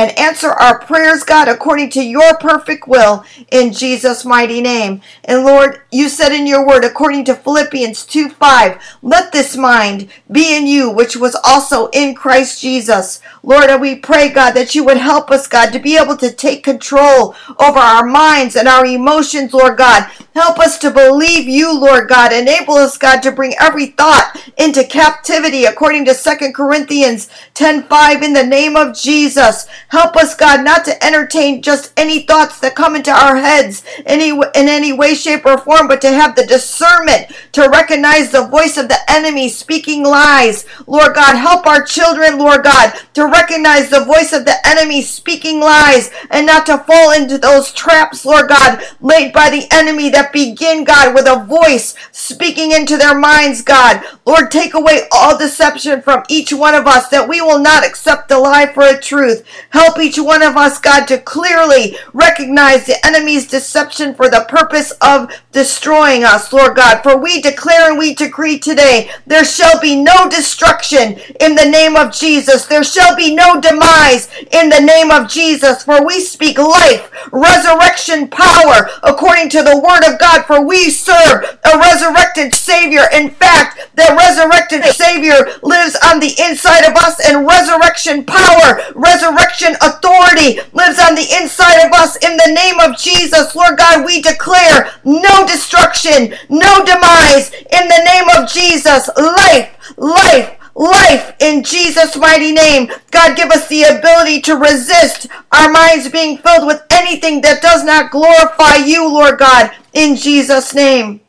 and 0.00 0.18
answer 0.18 0.48
our 0.48 0.78
prayers, 0.78 1.24
God, 1.24 1.46
according 1.46 1.90
to 1.90 2.02
your 2.02 2.34
perfect 2.38 2.88
will 2.88 3.22
in 3.50 3.70
Jesus' 3.70 4.24
mighty 4.24 4.62
name. 4.62 5.02
And 5.26 5.44
Lord, 5.44 5.82
you 5.92 6.08
said 6.08 6.32
in 6.32 6.46
your 6.46 6.66
word, 6.66 6.84
according 6.84 7.26
to 7.26 7.34
Philippians 7.34 8.06
2 8.06 8.30
5, 8.30 8.82
let 9.02 9.30
this 9.30 9.58
mind 9.58 10.08
be 10.32 10.56
in 10.56 10.66
you, 10.66 10.90
which 10.90 11.16
was 11.16 11.36
also 11.44 11.88
in 11.88 12.14
Christ 12.14 12.62
Jesus. 12.62 13.20
Lord, 13.42 13.68
and 13.68 13.82
we 13.82 13.96
pray, 13.96 14.30
God, 14.30 14.52
that 14.52 14.74
you 14.74 14.84
would 14.84 14.96
help 14.96 15.30
us, 15.30 15.46
God, 15.46 15.70
to 15.74 15.78
be 15.78 15.98
able 15.98 16.16
to 16.16 16.32
take 16.32 16.64
control 16.64 17.34
over 17.58 17.78
our 17.78 18.06
minds 18.06 18.56
and 18.56 18.68
our 18.68 18.86
emotions, 18.86 19.52
Lord 19.52 19.76
God. 19.76 20.10
Help 20.34 20.60
us 20.60 20.78
to 20.78 20.90
believe 20.90 21.48
you, 21.48 21.76
Lord 21.76 22.08
God. 22.08 22.32
Enable 22.32 22.74
us, 22.74 22.96
God, 22.96 23.20
to 23.22 23.32
bring 23.32 23.54
every 23.58 23.86
thought 23.86 24.40
into 24.56 24.84
captivity, 24.84 25.64
according 25.64 26.04
to 26.04 26.14
2 26.14 26.54
Corinthians 26.54 27.28
10:5 27.54 28.22
in 28.22 28.32
the 28.32 28.46
name 28.46 28.76
of 28.76 28.96
Jesus. 28.96 29.66
Help 29.88 30.16
us, 30.16 30.34
God, 30.36 30.62
not 30.62 30.84
to 30.84 31.04
entertain 31.04 31.62
just 31.62 31.92
any 31.96 32.20
thoughts 32.20 32.60
that 32.60 32.76
come 32.76 32.94
into 32.94 33.10
our 33.10 33.36
heads 33.36 33.82
any, 34.06 34.30
in 34.30 34.68
any 34.68 34.92
way, 34.92 35.14
shape, 35.14 35.44
or 35.44 35.58
form, 35.58 35.88
but 35.88 36.00
to 36.02 36.10
have 36.10 36.36
the 36.36 36.46
discernment 36.46 37.26
to 37.52 37.68
recognize 37.68 38.30
the 38.30 38.46
voice 38.46 38.76
of 38.76 38.88
the 38.88 38.98
enemy 39.10 39.48
speaking 39.48 40.04
lies. 40.04 40.64
Lord 40.86 41.14
God, 41.14 41.36
help 41.36 41.66
our 41.66 41.82
children, 41.82 42.38
Lord 42.38 42.62
God, 42.62 42.92
to 43.14 43.26
recognize 43.26 43.90
the 43.90 44.04
voice 44.04 44.32
of 44.32 44.44
the 44.44 44.56
enemy 44.66 45.02
speaking 45.02 45.60
lies 45.60 46.10
and 46.30 46.46
not 46.46 46.66
to 46.66 46.78
fall 46.78 47.12
into 47.12 47.36
those 47.38 47.72
traps, 47.72 48.24
Lord 48.24 48.48
God, 48.48 48.82
laid 49.00 49.32
by 49.32 49.50
the 49.50 49.66
enemy 49.72 50.08
that 50.10 50.29
begin, 50.32 50.84
God, 50.84 51.14
with 51.14 51.26
a 51.26 51.44
voice 51.44 51.94
speaking 52.12 52.72
into 52.72 52.96
their 52.96 53.18
minds, 53.18 53.62
God. 53.62 54.02
Lord, 54.26 54.50
take 54.50 54.74
away 54.74 55.08
all 55.12 55.38
deception 55.38 56.02
from 56.02 56.24
each 56.28 56.52
one 56.52 56.74
of 56.74 56.86
us 56.86 57.08
that 57.08 57.28
we 57.28 57.40
will 57.40 57.58
not 57.58 57.84
accept 57.86 58.28
the 58.28 58.38
lie 58.38 58.66
for 58.66 58.82
a 58.82 59.00
truth. 59.00 59.44
Help 59.70 59.98
each 59.98 60.18
one 60.18 60.42
of 60.42 60.56
us, 60.56 60.78
God, 60.78 61.06
to 61.06 61.18
clearly 61.18 61.96
recognize 62.12 62.86
the 62.86 63.04
enemy's 63.06 63.46
deception 63.46 64.14
for 64.14 64.28
the 64.28 64.46
purpose 64.48 64.92
of 65.02 65.30
destroying 65.52 66.24
us, 66.24 66.52
Lord 66.52 66.76
God. 66.76 67.02
For 67.02 67.16
we 67.16 67.40
declare 67.40 67.90
and 67.90 67.98
we 67.98 68.14
decree 68.14 68.58
today 68.58 69.10
there 69.26 69.44
shall 69.44 69.80
be 69.80 70.00
no 70.02 70.28
destruction 70.28 71.18
in 71.40 71.54
the 71.54 71.68
name 71.68 71.96
of 71.96 72.12
Jesus. 72.12 72.66
There 72.66 72.84
shall 72.84 73.16
be 73.16 73.34
no 73.34 73.60
demise 73.60 74.28
in 74.50 74.68
the 74.68 74.80
name 74.80 75.10
of 75.10 75.28
Jesus. 75.28 75.84
For 75.84 76.04
we 76.04 76.20
speak 76.20 76.58
life, 76.58 77.10
resurrection 77.32 78.28
power 78.28 78.88
according 79.02 79.50
to 79.50 79.62
the 79.62 79.78
word 79.78 80.04
of 80.09 80.09
God. 80.18 80.44
For 80.46 80.64
we 80.64 80.90
serve 80.90 81.58
a 81.64 81.78
resurrected 81.78 82.54
Savior. 82.54 83.02
In 83.12 83.30
fact, 83.30 83.78
the 83.94 84.14
resurrected 84.16 84.84
Savior 84.94 85.36
lives 85.62 85.96
on 86.04 86.20
the 86.20 86.34
inside 86.40 86.84
of 86.84 86.96
us 86.96 87.20
and 87.28 87.46
resurrection 87.46 88.24
power, 88.24 88.80
resurrection 88.94 89.74
authority 89.80 90.60
lives 90.72 90.98
on 90.98 91.14
the 91.14 91.26
inside 91.40 91.86
of 91.86 91.92
us 91.92 92.16
in 92.16 92.36
the 92.36 92.52
name 92.54 92.80
of 92.80 92.96
Jesus. 92.96 93.54
Lord 93.54 93.78
God, 93.78 94.04
we 94.04 94.22
declare 94.22 94.92
no 95.04 95.46
destruction, 95.46 96.34
no 96.48 96.84
demise 96.84 97.52
in 97.52 97.88
the 97.88 98.02
name 98.04 98.28
of 98.36 98.48
Jesus. 98.48 99.08
Life, 99.16 99.96
life, 99.96 100.59
life 100.80 101.36
in 101.40 101.62
Jesus' 101.62 102.16
mighty 102.16 102.52
name. 102.52 102.90
God, 103.10 103.36
give 103.36 103.50
us 103.50 103.68
the 103.68 103.82
ability 103.82 104.40
to 104.42 104.56
resist 104.56 105.26
our 105.52 105.70
minds 105.70 106.08
being 106.08 106.38
filled 106.38 106.66
with 106.66 106.82
anything 106.90 107.42
that 107.42 107.62
does 107.62 107.84
not 107.84 108.10
glorify 108.10 108.76
you, 108.76 109.06
Lord 109.06 109.38
God, 109.38 109.70
in 109.92 110.16
Jesus' 110.16 110.74
name. 110.74 111.20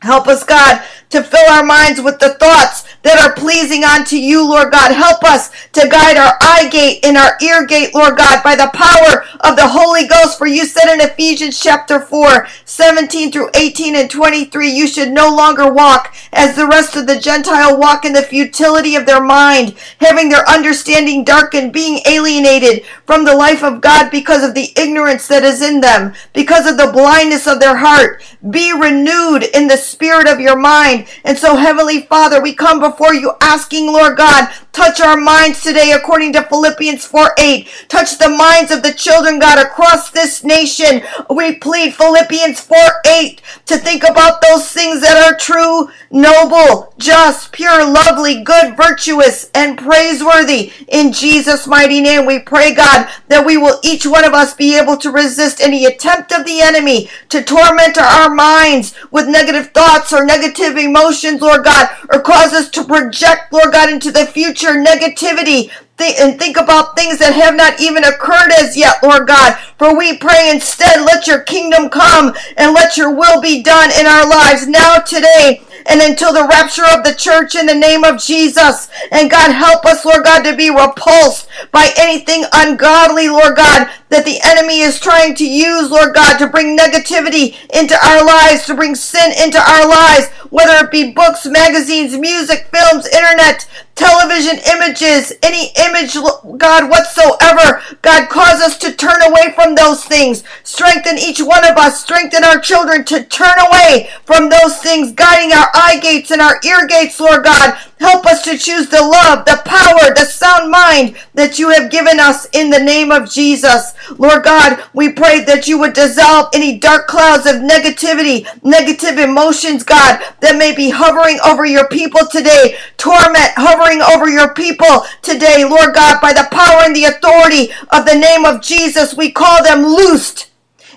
Help 0.00 0.28
us, 0.28 0.44
God, 0.44 0.84
to 1.14 1.22
fill 1.22 1.48
our 1.50 1.62
minds 1.62 2.00
with 2.00 2.18
the 2.18 2.34
thoughts 2.34 2.84
that 3.02 3.22
are 3.22 3.34
pleasing 3.34 3.84
unto 3.84 4.16
you, 4.16 4.42
Lord 4.48 4.72
God. 4.72 4.92
Help 4.92 5.22
us 5.22 5.50
to 5.72 5.88
guide 5.88 6.16
our 6.16 6.36
eye 6.40 6.68
gate 6.68 7.04
and 7.04 7.16
our 7.16 7.36
ear 7.40 7.64
gate, 7.66 7.94
Lord 7.94 8.16
God, 8.16 8.42
by 8.42 8.56
the 8.56 8.70
power 8.74 9.24
of 9.40 9.54
the 9.54 9.68
Holy 9.68 10.08
Ghost. 10.08 10.38
For 10.38 10.48
you 10.48 10.66
said 10.66 10.92
in 10.92 11.00
Ephesians 11.00 11.60
chapter 11.60 12.00
4, 12.00 12.48
17 12.64 13.30
through 13.30 13.50
18 13.54 13.94
and 13.94 14.10
23, 14.10 14.70
you 14.70 14.88
should 14.88 15.12
no 15.12 15.32
longer 15.32 15.72
walk 15.72 16.16
as 16.32 16.56
the 16.56 16.66
rest 16.66 16.96
of 16.96 17.06
the 17.06 17.20
Gentile 17.20 17.78
walk 17.78 18.04
in 18.04 18.12
the 18.12 18.22
futility 18.22 18.96
of 18.96 19.06
their 19.06 19.22
mind, 19.22 19.76
having 20.00 20.30
their 20.30 20.48
understanding 20.48 21.22
darkened, 21.22 21.72
being 21.72 22.00
alienated 22.06 22.84
from 23.06 23.24
the 23.24 23.34
life 23.34 23.62
of 23.62 23.80
God 23.80 24.10
because 24.10 24.42
of 24.42 24.54
the 24.54 24.72
ignorance 24.76 25.28
that 25.28 25.44
is 25.44 25.62
in 25.62 25.80
them, 25.80 26.14
because 26.32 26.66
of 26.66 26.76
the 26.76 26.92
blindness 26.92 27.46
of 27.46 27.60
their 27.60 27.76
heart. 27.76 28.22
Be 28.50 28.72
renewed 28.72 29.44
in 29.54 29.68
the 29.68 29.76
spirit 29.76 30.28
of 30.28 30.40
your 30.40 30.58
mind 30.58 31.06
and 31.24 31.38
so, 31.38 31.56
Heavenly 31.56 32.02
Father, 32.02 32.40
we 32.40 32.54
come 32.54 32.80
before 32.80 33.14
you 33.14 33.32
asking, 33.40 33.86
Lord 33.86 34.16
God, 34.16 34.52
touch 34.74 35.00
our 35.00 35.16
minds 35.16 35.62
today 35.62 35.92
according 35.92 36.32
to 36.32 36.42
Philippians 36.42 37.06
4 37.06 37.30
8. 37.38 37.86
Touch 37.88 38.18
the 38.18 38.28
minds 38.28 38.70
of 38.70 38.82
the 38.82 38.92
children, 38.92 39.38
God, 39.38 39.64
across 39.64 40.10
this 40.10 40.42
nation. 40.44 41.02
We 41.30 41.56
plead 41.56 41.94
Philippians 41.94 42.60
4 42.60 42.76
8 43.06 43.40
to 43.66 43.78
think 43.78 44.02
about 44.02 44.42
those 44.42 44.70
things 44.70 45.00
that 45.00 45.16
are 45.16 45.38
true, 45.38 45.88
noble, 46.10 46.92
just, 46.98 47.52
pure, 47.52 47.84
lovely, 47.84 48.42
good, 48.42 48.76
virtuous, 48.76 49.50
and 49.54 49.78
praiseworthy. 49.78 50.72
In 50.88 51.12
Jesus' 51.12 51.66
mighty 51.66 52.00
name, 52.00 52.26
we 52.26 52.40
pray, 52.40 52.74
God, 52.74 53.08
that 53.28 53.46
we 53.46 53.56
will 53.56 53.78
each 53.84 54.04
one 54.06 54.24
of 54.24 54.34
us 54.34 54.54
be 54.54 54.76
able 54.76 54.96
to 54.98 55.10
resist 55.10 55.60
any 55.60 55.84
attempt 55.84 56.32
of 56.32 56.44
the 56.44 56.60
enemy 56.60 57.08
to 57.28 57.42
torment 57.42 57.96
our 57.96 58.34
minds 58.34 58.94
with 59.12 59.28
negative 59.28 59.70
thoughts 59.70 60.12
or 60.12 60.24
negative 60.24 60.76
emotions, 60.76 61.40
Lord 61.40 61.64
God, 61.64 61.88
or 62.12 62.20
cause 62.20 62.52
us 62.52 62.68
to 62.70 62.84
project, 62.84 63.52
Lord 63.52 63.72
God, 63.72 63.88
into 63.88 64.10
the 64.10 64.26
future 64.26 64.63
negativity 64.72 65.70
and 65.98 66.38
think 66.38 66.56
about 66.56 66.96
things 66.96 67.18
that 67.18 67.34
have 67.34 67.54
not 67.54 67.80
even 67.80 68.04
occurred 68.04 68.50
as 68.58 68.76
yet, 68.76 69.02
Lord 69.02 69.28
God. 69.28 69.56
For 69.78 69.96
we 69.96 70.18
pray 70.18 70.50
instead, 70.50 71.02
let 71.02 71.26
your 71.26 71.40
kingdom 71.40 71.88
come 71.88 72.34
and 72.56 72.74
let 72.74 72.96
your 72.96 73.14
will 73.14 73.40
be 73.40 73.62
done 73.62 73.90
in 73.98 74.06
our 74.06 74.28
lives 74.28 74.66
now, 74.66 74.98
today, 74.98 75.62
and 75.86 76.00
until 76.00 76.32
the 76.32 76.48
rapture 76.48 76.84
of 76.84 77.04
the 77.04 77.14
church 77.14 77.54
in 77.54 77.66
the 77.66 77.74
name 77.74 78.04
of 78.04 78.20
Jesus. 78.20 78.88
And 79.12 79.30
God, 79.30 79.52
help 79.52 79.84
us, 79.84 80.04
Lord 80.04 80.24
God, 80.24 80.42
to 80.42 80.56
be 80.56 80.70
repulsed 80.70 81.48
by 81.70 81.92
anything 81.96 82.44
ungodly, 82.52 83.28
Lord 83.28 83.56
God, 83.56 83.88
that 84.14 84.24
the 84.24 84.38
enemy 84.44 84.78
is 84.78 85.00
trying 85.00 85.34
to 85.34 85.44
use, 85.44 85.90
Lord 85.90 86.14
God, 86.14 86.38
to 86.38 86.46
bring 86.46 86.78
negativity 86.78 87.58
into 87.74 87.98
our 87.98 88.24
lives, 88.24 88.64
to 88.66 88.74
bring 88.74 88.94
sin 88.94 89.32
into 89.42 89.58
our 89.58 89.88
lives, 89.88 90.30
whether 90.54 90.86
it 90.86 90.92
be 90.92 91.10
books, 91.10 91.46
magazines, 91.46 92.16
music, 92.16 92.68
films, 92.72 93.06
internet, 93.06 93.66
television 93.96 94.58
images, 94.70 95.32
any 95.42 95.72
image, 95.82 96.14
God, 96.14 96.90
whatsoever. 96.90 97.82
God, 98.02 98.28
cause 98.28 98.60
us 98.60 98.78
to 98.78 98.92
turn 98.94 99.20
away 99.22 99.52
from 99.52 99.74
those 99.74 100.04
things. 100.04 100.44
Strengthen 100.62 101.18
each 101.18 101.40
one 101.40 101.64
of 101.64 101.76
us. 101.76 102.00
Strengthen 102.00 102.44
our 102.44 102.60
children 102.60 103.04
to 103.06 103.24
turn 103.24 103.58
away 103.58 104.10
from 104.24 104.48
those 104.48 104.78
things, 104.78 105.10
guiding 105.10 105.52
our 105.52 105.68
eye 105.74 105.98
gates 106.00 106.30
and 106.30 106.40
our 106.40 106.60
ear 106.64 106.86
gates, 106.86 107.18
Lord 107.18 107.42
God. 107.42 107.76
Help 108.04 108.26
us 108.26 108.42
to 108.42 108.58
choose 108.58 108.90
the 108.90 109.00
love, 109.00 109.46
the 109.46 109.62
power, 109.64 110.12
the 110.12 110.26
sound 110.26 110.70
mind 110.70 111.16
that 111.32 111.58
you 111.58 111.70
have 111.70 111.90
given 111.90 112.20
us 112.20 112.46
in 112.52 112.68
the 112.68 112.78
name 112.78 113.10
of 113.10 113.30
Jesus. 113.30 113.94
Lord 114.18 114.44
God, 114.44 114.84
we 114.92 115.10
pray 115.10 115.42
that 115.44 115.66
you 115.66 115.78
would 115.78 115.94
dissolve 115.94 116.50
any 116.52 116.78
dark 116.78 117.06
clouds 117.06 117.46
of 117.46 117.62
negativity, 117.62 118.46
negative 118.62 119.18
emotions, 119.18 119.84
God, 119.84 120.22
that 120.40 120.58
may 120.58 120.74
be 120.76 120.90
hovering 120.90 121.38
over 121.46 121.64
your 121.64 121.88
people 121.88 122.26
today. 122.30 122.76
Torment 122.98 123.54
hovering 123.56 124.02
over 124.02 124.28
your 124.28 124.52
people 124.52 125.06
today, 125.22 125.64
Lord 125.64 125.94
God, 125.94 126.20
by 126.20 126.34
the 126.34 126.46
power 126.52 126.84
and 126.84 126.94
the 126.94 127.04
authority 127.04 127.72
of 127.88 128.04
the 128.04 128.18
name 128.20 128.44
of 128.44 128.60
Jesus, 128.60 129.16
we 129.16 129.32
call 129.32 129.64
them 129.64 129.82
loosed. 129.82 130.50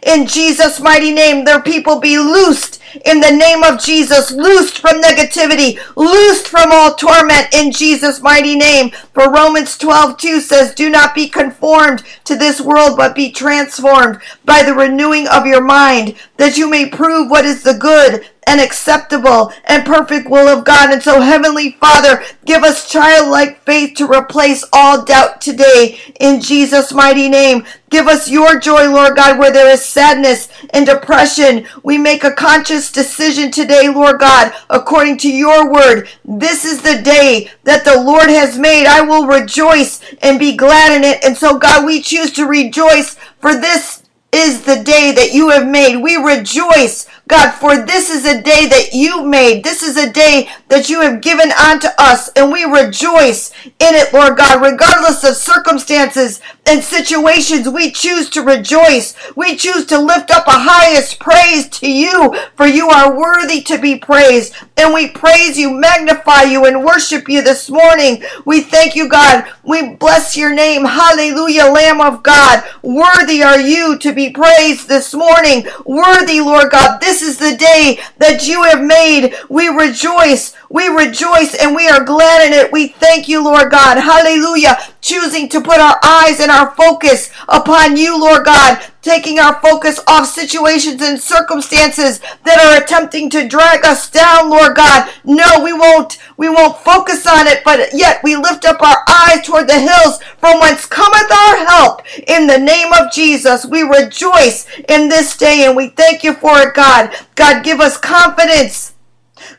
In 0.04 0.28
Jesus' 0.28 0.82
mighty 0.82 1.14
name, 1.14 1.46
their 1.46 1.62
people 1.62 2.02
be 2.02 2.18
loosed 2.18 2.82
in 3.06 3.20
the 3.20 3.32
name 3.32 3.64
of 3.64 3.82
Jesus, 3.82 4.32
loosed 4.32 4.80
from 4.80 5.02
negativity, 5.02 5.80
loosed 5.96 6.48
from 6.48 6.72
all 6.72 6.96
torment 6.96 7.48
in 7.54 7.72
Jesus' 7.72 8.22
mighty 8.22 8.56
name. 8.56 8.92
For 9.14 9.32
Romans 9.32 9.78
12 9.78 10.18
2 10.18 10.42
says, 10.42 10.74
Do 10.74 10.90
not 10.90 11.16
be 11.16 11.28
conformed 11.28 12.04
to 12.26 12.36
this 12.36 12.62
world, 12.62 12.98
but 12.98 13.16
be 13.16 13.32
transformed 13.32 14.20
by 14.46 14.64
the 14.64 14.74
renewing 14.74 15.28
of 15.28 15.46
your 15.46 15.64
mind, 15.64 16.16
that 16.38 16.58
you 16.58 16.70
may 16.70 16.90
prove 16.90 17.30
what 17.30 17.46
is 17.46 17.64
the 17.64 17.74
good 17.74 18.28
and 18.48 18.62
acceptable 18.62 19.52
and 19.66 19.86
perfect 19.86 20.30
will 20.30 20.48
of 20.48 20.64
God. 20.64 20.92
And 20.92 21.04
so, 21.04 21.20
Heavenly 21.20 21.72
Father, 21.74 22.24
give 22.46 22.64
us 22.64 22.90
childlike 22.90 23.62
faith 23.64 23.96
to 23.98 24.08
replace 24.08 24.66
all 24.72 25.04
doubt 25.04 25.42
today 25.42 26.00
in 26.20 26.40
Jesus' 26.40 26.94
mighty 26.94 27.28
name. 27.28 27.66
Give 27.90 28.08
us 28.08 28.30
your 28.30 28.60
joy, 28.60 28.90
Lord 28.90 29.16
God, 29.16 29.38
where 29.38 29.52
there 29.52 29.70
is 29.70 29.84
sadness 29.84 30.50
and 30.72 30.86
depression. 30.86 31.68
We 31.84 31.98
make 31.98 32.24
a 32.24 32.32
conscious 32.32 32.92
decision 32.92 33.52
today, 33.52 33.90
Lord 33.90 34.20
God, 34.20 34.54
according 34.70 35.18
to 35.20 35.32
your 35.32 35.72
word. 35.72 36.10
This 36.26 36.66
is 36.66 36.82
the 36.82 37.02
day 37.02 37.52
that 37.64 37.86
the 37.86 38.02
Lord 38.02 38.30
has 38.30 38.58
made. 38.58 38.88
I 38.88 39.02
will 39.02 39.28
rejoice 39.28 40.02
and 40.22 40.40
be 40.40 40.56
glad 40.56 40.96
in 40.96 41.04
it. 41.04 41.24
And 41.24 41.38
so, 41.38 41.58
God, 41.58 41.86
we 41.86 42.02
choose 42.02 42.32
to 42.34 42.46
rejoice 42.46 43.16
for 43.40 43.54
this 43.54 44.04
is 44.32 44.64
the 44.64 44.84
day 44.84 45.12
that 45.14 45.34
you 45.34 45.50
have 45.50 45.68
made. 45.68 45.98
We 45.98 46.16
rejoice, 46.16 47.08
God, 47.28 47.52
for 47.52 47.86
this 47.86 48.10
is 48.10 48.26
a 48.26 48.42
day 48.42 48.68
that 48.68 48.94
you 48.94 49.24
made. 49.24 49.64
This 49.64 49.84
is 49.84 49.98
a 49.98 50.12
day 50.12 50.50
that 50.70 50.90
you 50.90 51.02
have 51.02 51.22
given 51.22 51.52
unto 51.52 51.88
us, 51.98 52.30
and 52.30 52.52
we 52.52 52.64
rejoice 52.64 53.52
in 53.66 53.96
it, 53.96 54.14
Lord 54.14 54.38
God, 54.38 54.62
regardless 54.62 55.24
of 55.24 55.36
circumstances 55.36 56.40
and 56.68 56.84
situations. 56.84 57.70
We 57.70 57.92
choose 57.92 58.30
to 58.32 58.42
rejoice. 58.42 59.16
We 59.36 59.56
choose 59.56 59.86
to 59.88 60.00
lift 60.00 60.32
up 60.32 60.48
a 60.48 60.52
highest 60.52 61.20
praise 61.20 61.68
to 61.80 61.90
you, 61.90 62.36
for 62.56 62.68
you 62.68 62.90
are 62.90 63.18
worthy 63.18 63.62
to 63.64 63.78
be 63.80 63.98
praised. 63.98 64.54
And 64.76 64.94
we 64.94 65.10
praise 65.10 65.58
you, 65.58 65.72
magnify 65.72 66.44
you, 66.44 66.66
and 66.66 66.84
worship 66.84 67.28
you 67.30 67.42
this 67.42 67.70
morning. 67.70 68.24
We 68.46 68.62
thank 68.62 68.96
you, 68.96 69.10
God. 69.10 69.46
We 69.64 69.96
bless 69.96 70.38
your 70.38 70.54
name. 70.54 70.86
Hallelujah, 70.86 71.66
Lamb 71.66 72.02
of 72.02 72.22
God. 72.22 72.64
Worthy 72.84 73.42
are 73.44 73.60
you 73.60 73.98
to 74.00 74.14
be 74.14 74.30
praised 74.30 74.88
this 74.88 75.14
morning. 75.14 75.66
Worthy, 75.86 76.42
Lord 76.42 76.72
God. 76.72 77.00
This 77.00 77.22
is 77.22 77.38
the 77.38 77.56
day 77.58 78.00
that 78.18 78.48
you 78.48 78.64
have 78.64 78.84
made. 78.84 79.36
We 79.50 79.68
rejoice. 79.68 80.56
We 80.70 80.88
rejoice 80.88 81.56
and 81.56 81.76
we 81.76 81.88
are 81.88 82.04
glad 82.04 82.48
in 82.48 82.54
it. 82.54 82.72
We 82.72 82.90
thank 82.90 83.28
you, 83.28 83.44
Lord 83.44 83.72
God. 83.72 83.98
Hallelujah. 83.98 84.78
Choosing 85.02 85.48
to 85.50 85.62
put 85.62 85.80
our 85.80 85.98
eyes 86.04 86.40
and 86.40 86.52
our 86.52 86.72
focus 86.76 87.32
upon 87.48 87.96
you, 87.96 88.20
Lord 88.20 88.46
God. 88.46 88.84
Taking 89.02 89.40
our 89.40 89.62
focus 89.62 90.02
off 90.08 90.28
situations 90.28 91.02
and 91.02 91.20
circumstances 91.20 92.20
that 92.44 92.60
are 92.60 92.84
attempting 92.84 93.30
to 93.30 93.48
drag 93.48 93.86
us 93.86 94.10
down, 94.10 94.50
Lord 94.50 94.76
God. 94.76 95.10
No, 95.24 95.64
we 95.64 95.72
won't. 95.72 96.18
We 96.36 96.50
won't 96.50 96.78
focus 96.80 97.26
on 97.26 97.48
it, 97.48 97.64
but 97.64 97.94
yet 97.94 98.22
we 98.24 98.36
lift 98.36 98.66
up 98.66 98.82
our 98.82 98.98
eyes 99.08 99.46
toward 99.46 99.70
the 99.70 99.80
hills 99.80 100.22
from 100.38 100.60
whence 100.60 100.86
cometh 100.86 101.32
our 101.32 101.66
help. 101.66 102.02
In 102.28 102.48
the 102.48 102.60
name 102.60 102.92
of 102.92 103.14
Jesus, 103.14 103.66
we 103.66 103.84
rejoice 103.84 104.68
in 104.90 105.08
this 105.08 105.38
day 105.38 105.66
and 105.66 105.78
we 105.78 105.90
thank 105.90 106.26
you 106.26 106.34
for 106.34 106.60
it, 106.60 106.76
God. 106.76 107.16
God, 107.36 107.64
give 107.64 107.80
us 107.80 107.98
confidence 107.98 108.94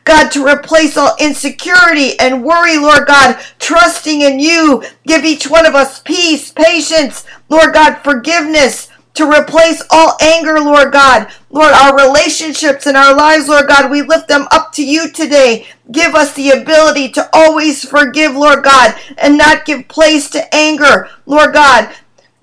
God, 0.03 0.29
to 0.31 0.47
replace 0.47 0.97
all 0.97 1.15
insecurity 1.19 2.19
and 2.19 2.43
worry, 2.43 2.77
Lord 2.77 3.07
God, 3.07 3.39
trusting 3.59 4.21
in 4.21 4.39
you. 4.39 4.83
Give 5.05 5.25
each 5.25 5.47
one 5.47 5.65
of 5.65 5.75
us 5.75 5.99
peace, 5.99 6.51
patience, 6.51 7.25
Lord 7.49 7.73
God, 7.73 7.99
forgiveness, 8.03 8.89
to 9.15 9.29
replace 9.29 9.83
all 9.89 10.15
anger, 10.21 10.59
Lord 10.59 10.93
God. 10.93 11.29
Lord, 11.49 11.73
our 11.73 11.95
relationships 11.97 12.87
and 12.87 12.95
our 12.95 13.15
lives, 13.15 13.49
Lord 13.49 13.67
God, 13.67 13.91
we 13.91 14.01
lift 14.01 14.27
them 14.27 14.47
up 14.51 14.71
to 14.73 14.85
you 14.85 15.11
today. 15.11 15.67
Give 15.91 16.15
us 16.15 16.33
the 16.35 16.51
ability 16.51 17.09
to 17.09 17.29
always 17.33 17.83
forgive, 17.83 18.33
Lord 18.35 18.63
God, 18.63 18.95
and 19.17 19.37
not 19.37 19.65
give 19.65 19.87
place 19.87 20.29
to 20.31 20.55
anger, 20.55 21.09
Lord 21.25 21.53
God. 21.53 21.93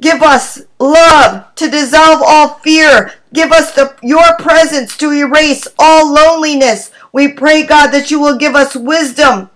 Give 0.01 0.22
us 0.22 0.61
love 0.79 1.55
to 1.55 1.70
dissolve 1.70 2.20
all 2.25 2.55
fear. 2.59 3.14
Give 3.33 3.51
us 3.53 3.75
the, 3.75 3.96
your 4.03 4.37
presence 4.38 4.96
to 4.99 5.12
erase 5.12 5.66
all 5.79 6.12
loneliness. 6.12 6.90
We 7.12 7.33
pray, 7.33 7.64
God, 7.64 7.88
that 7.88 8.11
you 8.11 8.21
will 8.21 8.37
give 8.37 8.55
us 8.55 8.77
wisdom. 8.77 9.51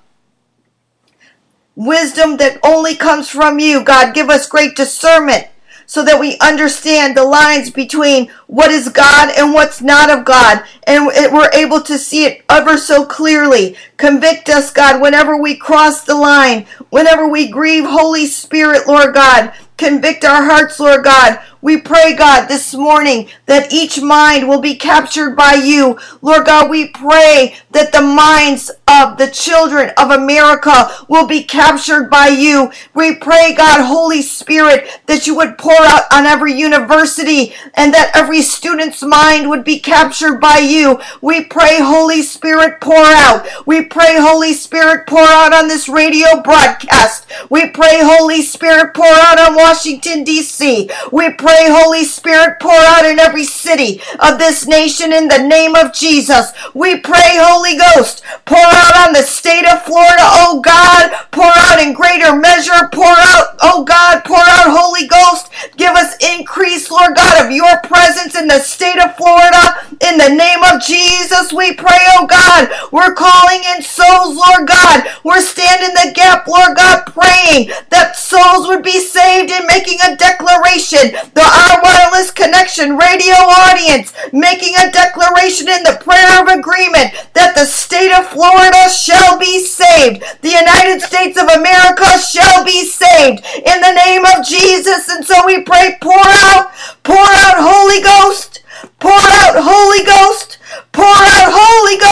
Wisdom 1.74 2.36
that 2.38 2.58
only 2.62 2.94
comes 2.94 3.28
from 3.28 3.58
you. 3.58 3.82
God, 3.82 4.14
give 4.14 4.28
us 4.28 4.48
great 4.48 4.76
discernment 4.76 5.46
so 5.90 6.04
that 6.04 6.20
we 6.20 6.38
understand 6.38 7.16
the 7.16 7.24
lines 7.24 7.68
between 7.68 8.30
what 8.46 8.70
is 8.70 8.88
God 8.88 9.32
and 9.36 9.52
what's 9.52 9.82
not 9.82 10.08
of 10.08 10.24
God. 10.24 10.62
And 10.84 11.06
we're 11.06 11.50
able 11.52 11.80
to 11.80 11.98
see 11.98 12.24
it 12.26 12.44
ever 12.48 12.78
so 12.78 13.04
clearly. 13.04 13.76
Convict 13.96 14.48
us, 14.48 14.70
God, 14.70 15.02
whenever 15.02 15.36
we 15.36 15.56
cross 15.56 16.04
the 16.04 16.14
line, 16.14 16.66
whenever 16.90 17.26
we 17.26 17.48
grieve 17.48 17.84
Holy 17.84 18.26
Spirit, 18.26 18.86
Lord 18.86 19.14
God. 19.14 19.52
Convict 19.78 20.24
our 20.24 20.44
hearts, 20.44 20.78
Lord 20.78 21.02
God. 21.02 21.40
We 21.62 21.78
pray, 21.78 22.14
God, 22.14 22.46
this 22.46 22.74
morning 22.74 23.28
that 23.46 23.72
each 23.72 24.00
mind 24.00 24.48
will 24.48 24.60
be 24.60 24.76
captured 24.76 25.36
by 25.36 25.54
you. 25.54 25.98
Lord 26.22 26.46
God, 26.46 26.70
we 26.70 26.88
pray 26.88 27.56
that 27.72 27.92
the 27.92 28.00
minds 28.00 28.70
of 28.88 29.18
the 29.18 29.28
children 29.28 29.90
of 29.98 30.10
America 30.10 30.90
will 31.08 31.26
be 31.26 31.44
captured 31.44 32.08
by 32.08 32.28
you. 32.28 32.72
We 32.94 33.14
pray, 33.16 33.54
God, 33.54 33.84
Holy 33.84 34.22
Spirit, 34.22 35.00
that 35.06 35.26
you 35.26 35.36
would 35.36 35.58
pour 35.58 35.76
out 35.80 36.04
on 36.10 36.24
every 36.24 36.54
university 36.54 37.52
and 37.74 37.92
that 37.92 38.12
every 38.14 38.40
student's 38.40 39.02
mind 39.02 39.50
would 39.50 39.64
be 39.64 39.78
captured 39.78 40.40
by 40.40 40.58
you. 40.58 41.00
We 41.20 41.44
pray, 41.44 41.78
Holy 41.80 42.22
Spirit, 42.22 42.80
pour 42.80 42.96
out. 42.96 43.46
We 43.66 43.84
pray, 43.84 44.16
Holy 44.18 44.54
Spirit, 44.54 45.06
pour 45.06 45.20
out 45.20 45.52
on 45.52 45.68
this 45.68 45.88
radio 45.88 46.40
broadcast. 46.42 47.26
We 47.50 47.68
pray, 47.68 48.00
Holy 48.02 48.42
Spirit, 48.42 48.94
pour 48.94 49.06
out 49.06 49.38
on 49.38 49.54
Washington, 49.56 50.24
D.C. 50.24 50.90
We 51.12 51.32
pray 51.34 51.49
pray, 51.50 51.66
Holy 51.68 52.04
Spirit, 52.04 52.60
pour 52.60 52.70
out 52.70 53.04
in 53.04 53.18
every 53.18 53.42
city 53.42 54.00
of 54.20 54.38
this 54.38 54.68
nation 54.68 55.12
in 55.12 55.26
the 55.26 55.42
name 55.42 55.74
of 55.74 55.92
Jesus. 55.92 56.52
We 56.74 57.00
pray, 57.00 57.42
Holy 57.42 57.76
Ghost, 57.76 58.22
pour 58.44 58.62
out 58.62 59.08
on 59.08 59.12
the 59.12 59.22
state 59.22 59.66
of 59.66 59.82
Florida, 59.82 60.22
oh 60.46 60.60
God, 60.62 61.10
pour 61.32 61.50
out 61.50 61.82
in 61.82 61.92
greater 61.92 62.36
measure, 62.36 62.88
pour 62.92 63.10
out, 63.10 63.58
oh 63.62 63.82
God, 63.84 64.22
pour 64.24 64.38
out, 64.38 64.70
Holy 64.70 65.08
Ghost, 65.08 65.50
give 65.76 65.90
us 65.96 66.14
increase, 66.38 66.88
Lord 66.88 67.16
God, 67.16 67.44
of 67.44 67.50
your 67.50 67.80
presence 67.82 68.36
in 68.36 68.46
the 68.46 68.60
state 68.60 69.02
of 69.02 69.16
Florida. 69.16 69.74
In 70.06 70.18
the 70.18 70.30
name 70.30 70.62
of 70.62 70.80
Jesus, 70.80 71.52
we 71.52 71.74
pray, 71.74 71.98
oh 72.14 72.26
God, 72.30 72.70
we're 72.92 73.14
calling 73.14 73.60
in 73.74 73.82
souls, 73.82 74.36
Lord 74.36 74.68
God. 74.68 75.02
We're 75.24 75.42
standing 75.42 75.94
the 75.94 76.14
gap, 76.14 76.46
Lord 76.46 76.76
God, 76.76 77.04
praying 77.06 77.70
that 77.90 78.14
souls 78.14 78.68
would 78.68 78.84
be 78.84 79.00
saved 79.00 79.50
and 79.50 79.66
making 79.66 79.98
a 80.06 80.16
declaration 80.16 81.12
the 81.40 81.48
Our 81.48 81.80
Wireless 81.80 82.30
Connection 82.30 82.98
radio 83.00 83.32
audience 83.32 84.12
making 84.30 84.76
a 84.76 84.92
declaration 84.92 85.72
in 85.72 85.82
the 85.88 85.96
prayer 86.04 86.36
of 86.36 86.52
agreement 86.52 87.16
that 87.32 87.56
the 87.56 87.64
state 87.64 88.12
of 88.12 88.28
Florida 88.28 88.92
shall 88.92 89.40
be 89.40 89.64
saved. 89.64 90.20
The 90.44 90.52
United 90.52 91.00
States 91.00 91.40
of 91.40 91.48
America 91.48 92.04
shall 92.20 92.60
be 92.60 92.84
saved 92.84 93.40
in 93.56 93.78
the 93.80 93.96
name 94.04 94.28
of 94.36 94.44
Jesus. 94.44 95.08
And 95.08 95.24
so 95.24 95.46
we 95.48 95.64
pray, 95.64 95.96
pour 96.04 96.20
out, 96.20 96.76
pour 97.08 97.24
out 97.24 97.56
Holy 97.56 98.04
Ghost, 98.04 98.60
pour 99.00 99.16
out 99.16 99.56
Holy 99.56 100.04
Ghost, 100.04 100.58
pour 100.92 101.08
out 101.08 101.48
Holy 101.56 101.96
Ghost 101.96 102.09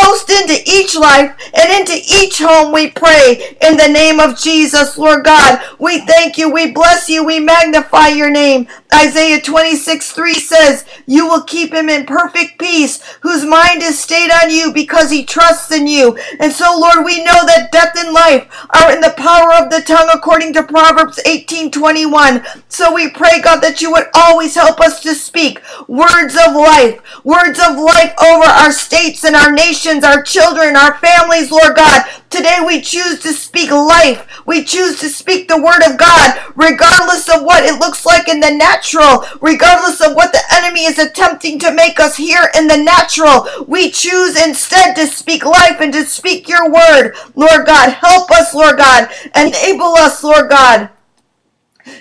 each 0.79 0.97
life 0.97 1.37
and 1.55 1.73
into 1.73 1.95
each 1.95 2.39
home, 2.39 2.73
we 2.73 2.91
pray. 2.91 3.57
In 3.61 3.77
the 3.77 3.89
name 3.89 4.21
of 4.21 4.39
Jesus, 4.39 4.97
Lord 4.97 5.25
God, 5.25 5.61
we 5.79 6.01
thank 6.01 6.39
you, 6.39 6.51
we 6.51 6.71
bless 6.73 7.09
you, 7.09 7.25
we 7.25 7.41
magnify 7.41 8.09
your 8.09 8.31
name. 8.31 8.69
Isaiah 8.95 9.41
26 9.41 10.13
3 10.13 10.35
says, 10.35 10.85
You 11.07 11.27
will 11.27 11.43
keep 11.43 11.73
him 11.73 11.89
in 11.89 12.07
perfect 12.07 12.59
peace, 12.59 13.03
whose 13.21 13.45
mind 13.45 13.83
is 13.83 13.99
stayed 13.99 14.31
on 14.31 14.51
you 14.51 14.73
because 14.73 15.11
he 15.11 15.25
trusts 15.25 15.71
in 15.73 15.87
you. 15.87 16.17
And 16.41 16.53
so, 16.53 16.79
Lord, 16.79 17.05
we 17.05 17.23
know 17.23 17.45
that 17.47 17.71
death 17.71 17.93
and 17.97 18.13
life 18.13 18.49
are 18.71 18.93
in 18.93 19.01
the 19.01 19.15
power 19.17 19.53
of 19.53 19.71
the 19.71 19.83
tongue 19.83 20.09
according 20.13 20.55
to 20.55 20.63
Proverbs 20.63 21.21
18 21.27 21.71
21. 21.71 22.45
So 22.69 22.95
we 22.95 23.11
pray, 23.11 23.41
God, 23.43 23.61
that 23.61 23.83
you 23.83 23.91
would 23.93 24.07
always 24.15 24.55
help 24.55 24.81
us 24.81 25.01
to 25.03 25.15
speak 25.15 25.61
words 25.87 26.35
of 26.35 26.55
life, 26.55 27.01
words 27.25 27.59
of 27.59 27.77
life 27.77 28.15
over 28.25 28.45
our 28.45 28.73
states 28.73 29.25
and 29.25 29.37
our 29.37 29.53
nations, 29.53 30.05
our 30.05 30.23
children, 30.23 30.68
our 30.77 30.97
families, 30.99 31.51
Lord 31.51 31.77
God. 31.77 32.05
Today 32.31 32.59
we 32.67 32.81
choose 32.81 33.21
to 33.21 33.33
speak 33.33 33.71
life. 33.71 34.47
We 34.47 34.65
choose 34.65 35.01
to 35.01 35.09
speak 35.09 35.49
the 35.49 35.63
word 35.63 35.83
of 35.87 35.99
God, 35.99 36.39
regardless 36.57 37.29
of 37.29 37.43
what 37.43 37.65
it 37.65 37.79
looks 37.79 38.05
like 38.05 38.29
in 38.29 38.41
the 38.41 38.51
natural, 38.51 39.25
regardless 39.41 40.01
of 40.01 40.15
what 40.15 40.33
the 40.33 40.43
enemy 40.53 40.85
is 40.85 40.99
attempting 40.99 41.59
to 41.61 41.73
make 41.73 41.99
us 41.99 42.17
hear 42.17 42.51
in 42.57 42.67
the 42.67 42.77
natural. 42.77 43.49
We 43.67 43.91
choose 43.91 44.41
instead 44.41 44.95
to 44.97 45.07
speak 45.07 45.45
life 45.45 45.81
and 45.81 45.93
to 45.93 46.05
speak 46.05 46.49
your 46.49 46.71
word. 46.71 47.15
Lord 47.35 47.67
God, 47.67 47.91
help 47.91 48.31
us, 48.31 48.55
Lord 48.55 48.79
God. 48.79 49.09
Enable 49.35 49.95
us, 49.97 50.23
Lord 50.23 50.51
God 50.51 50.91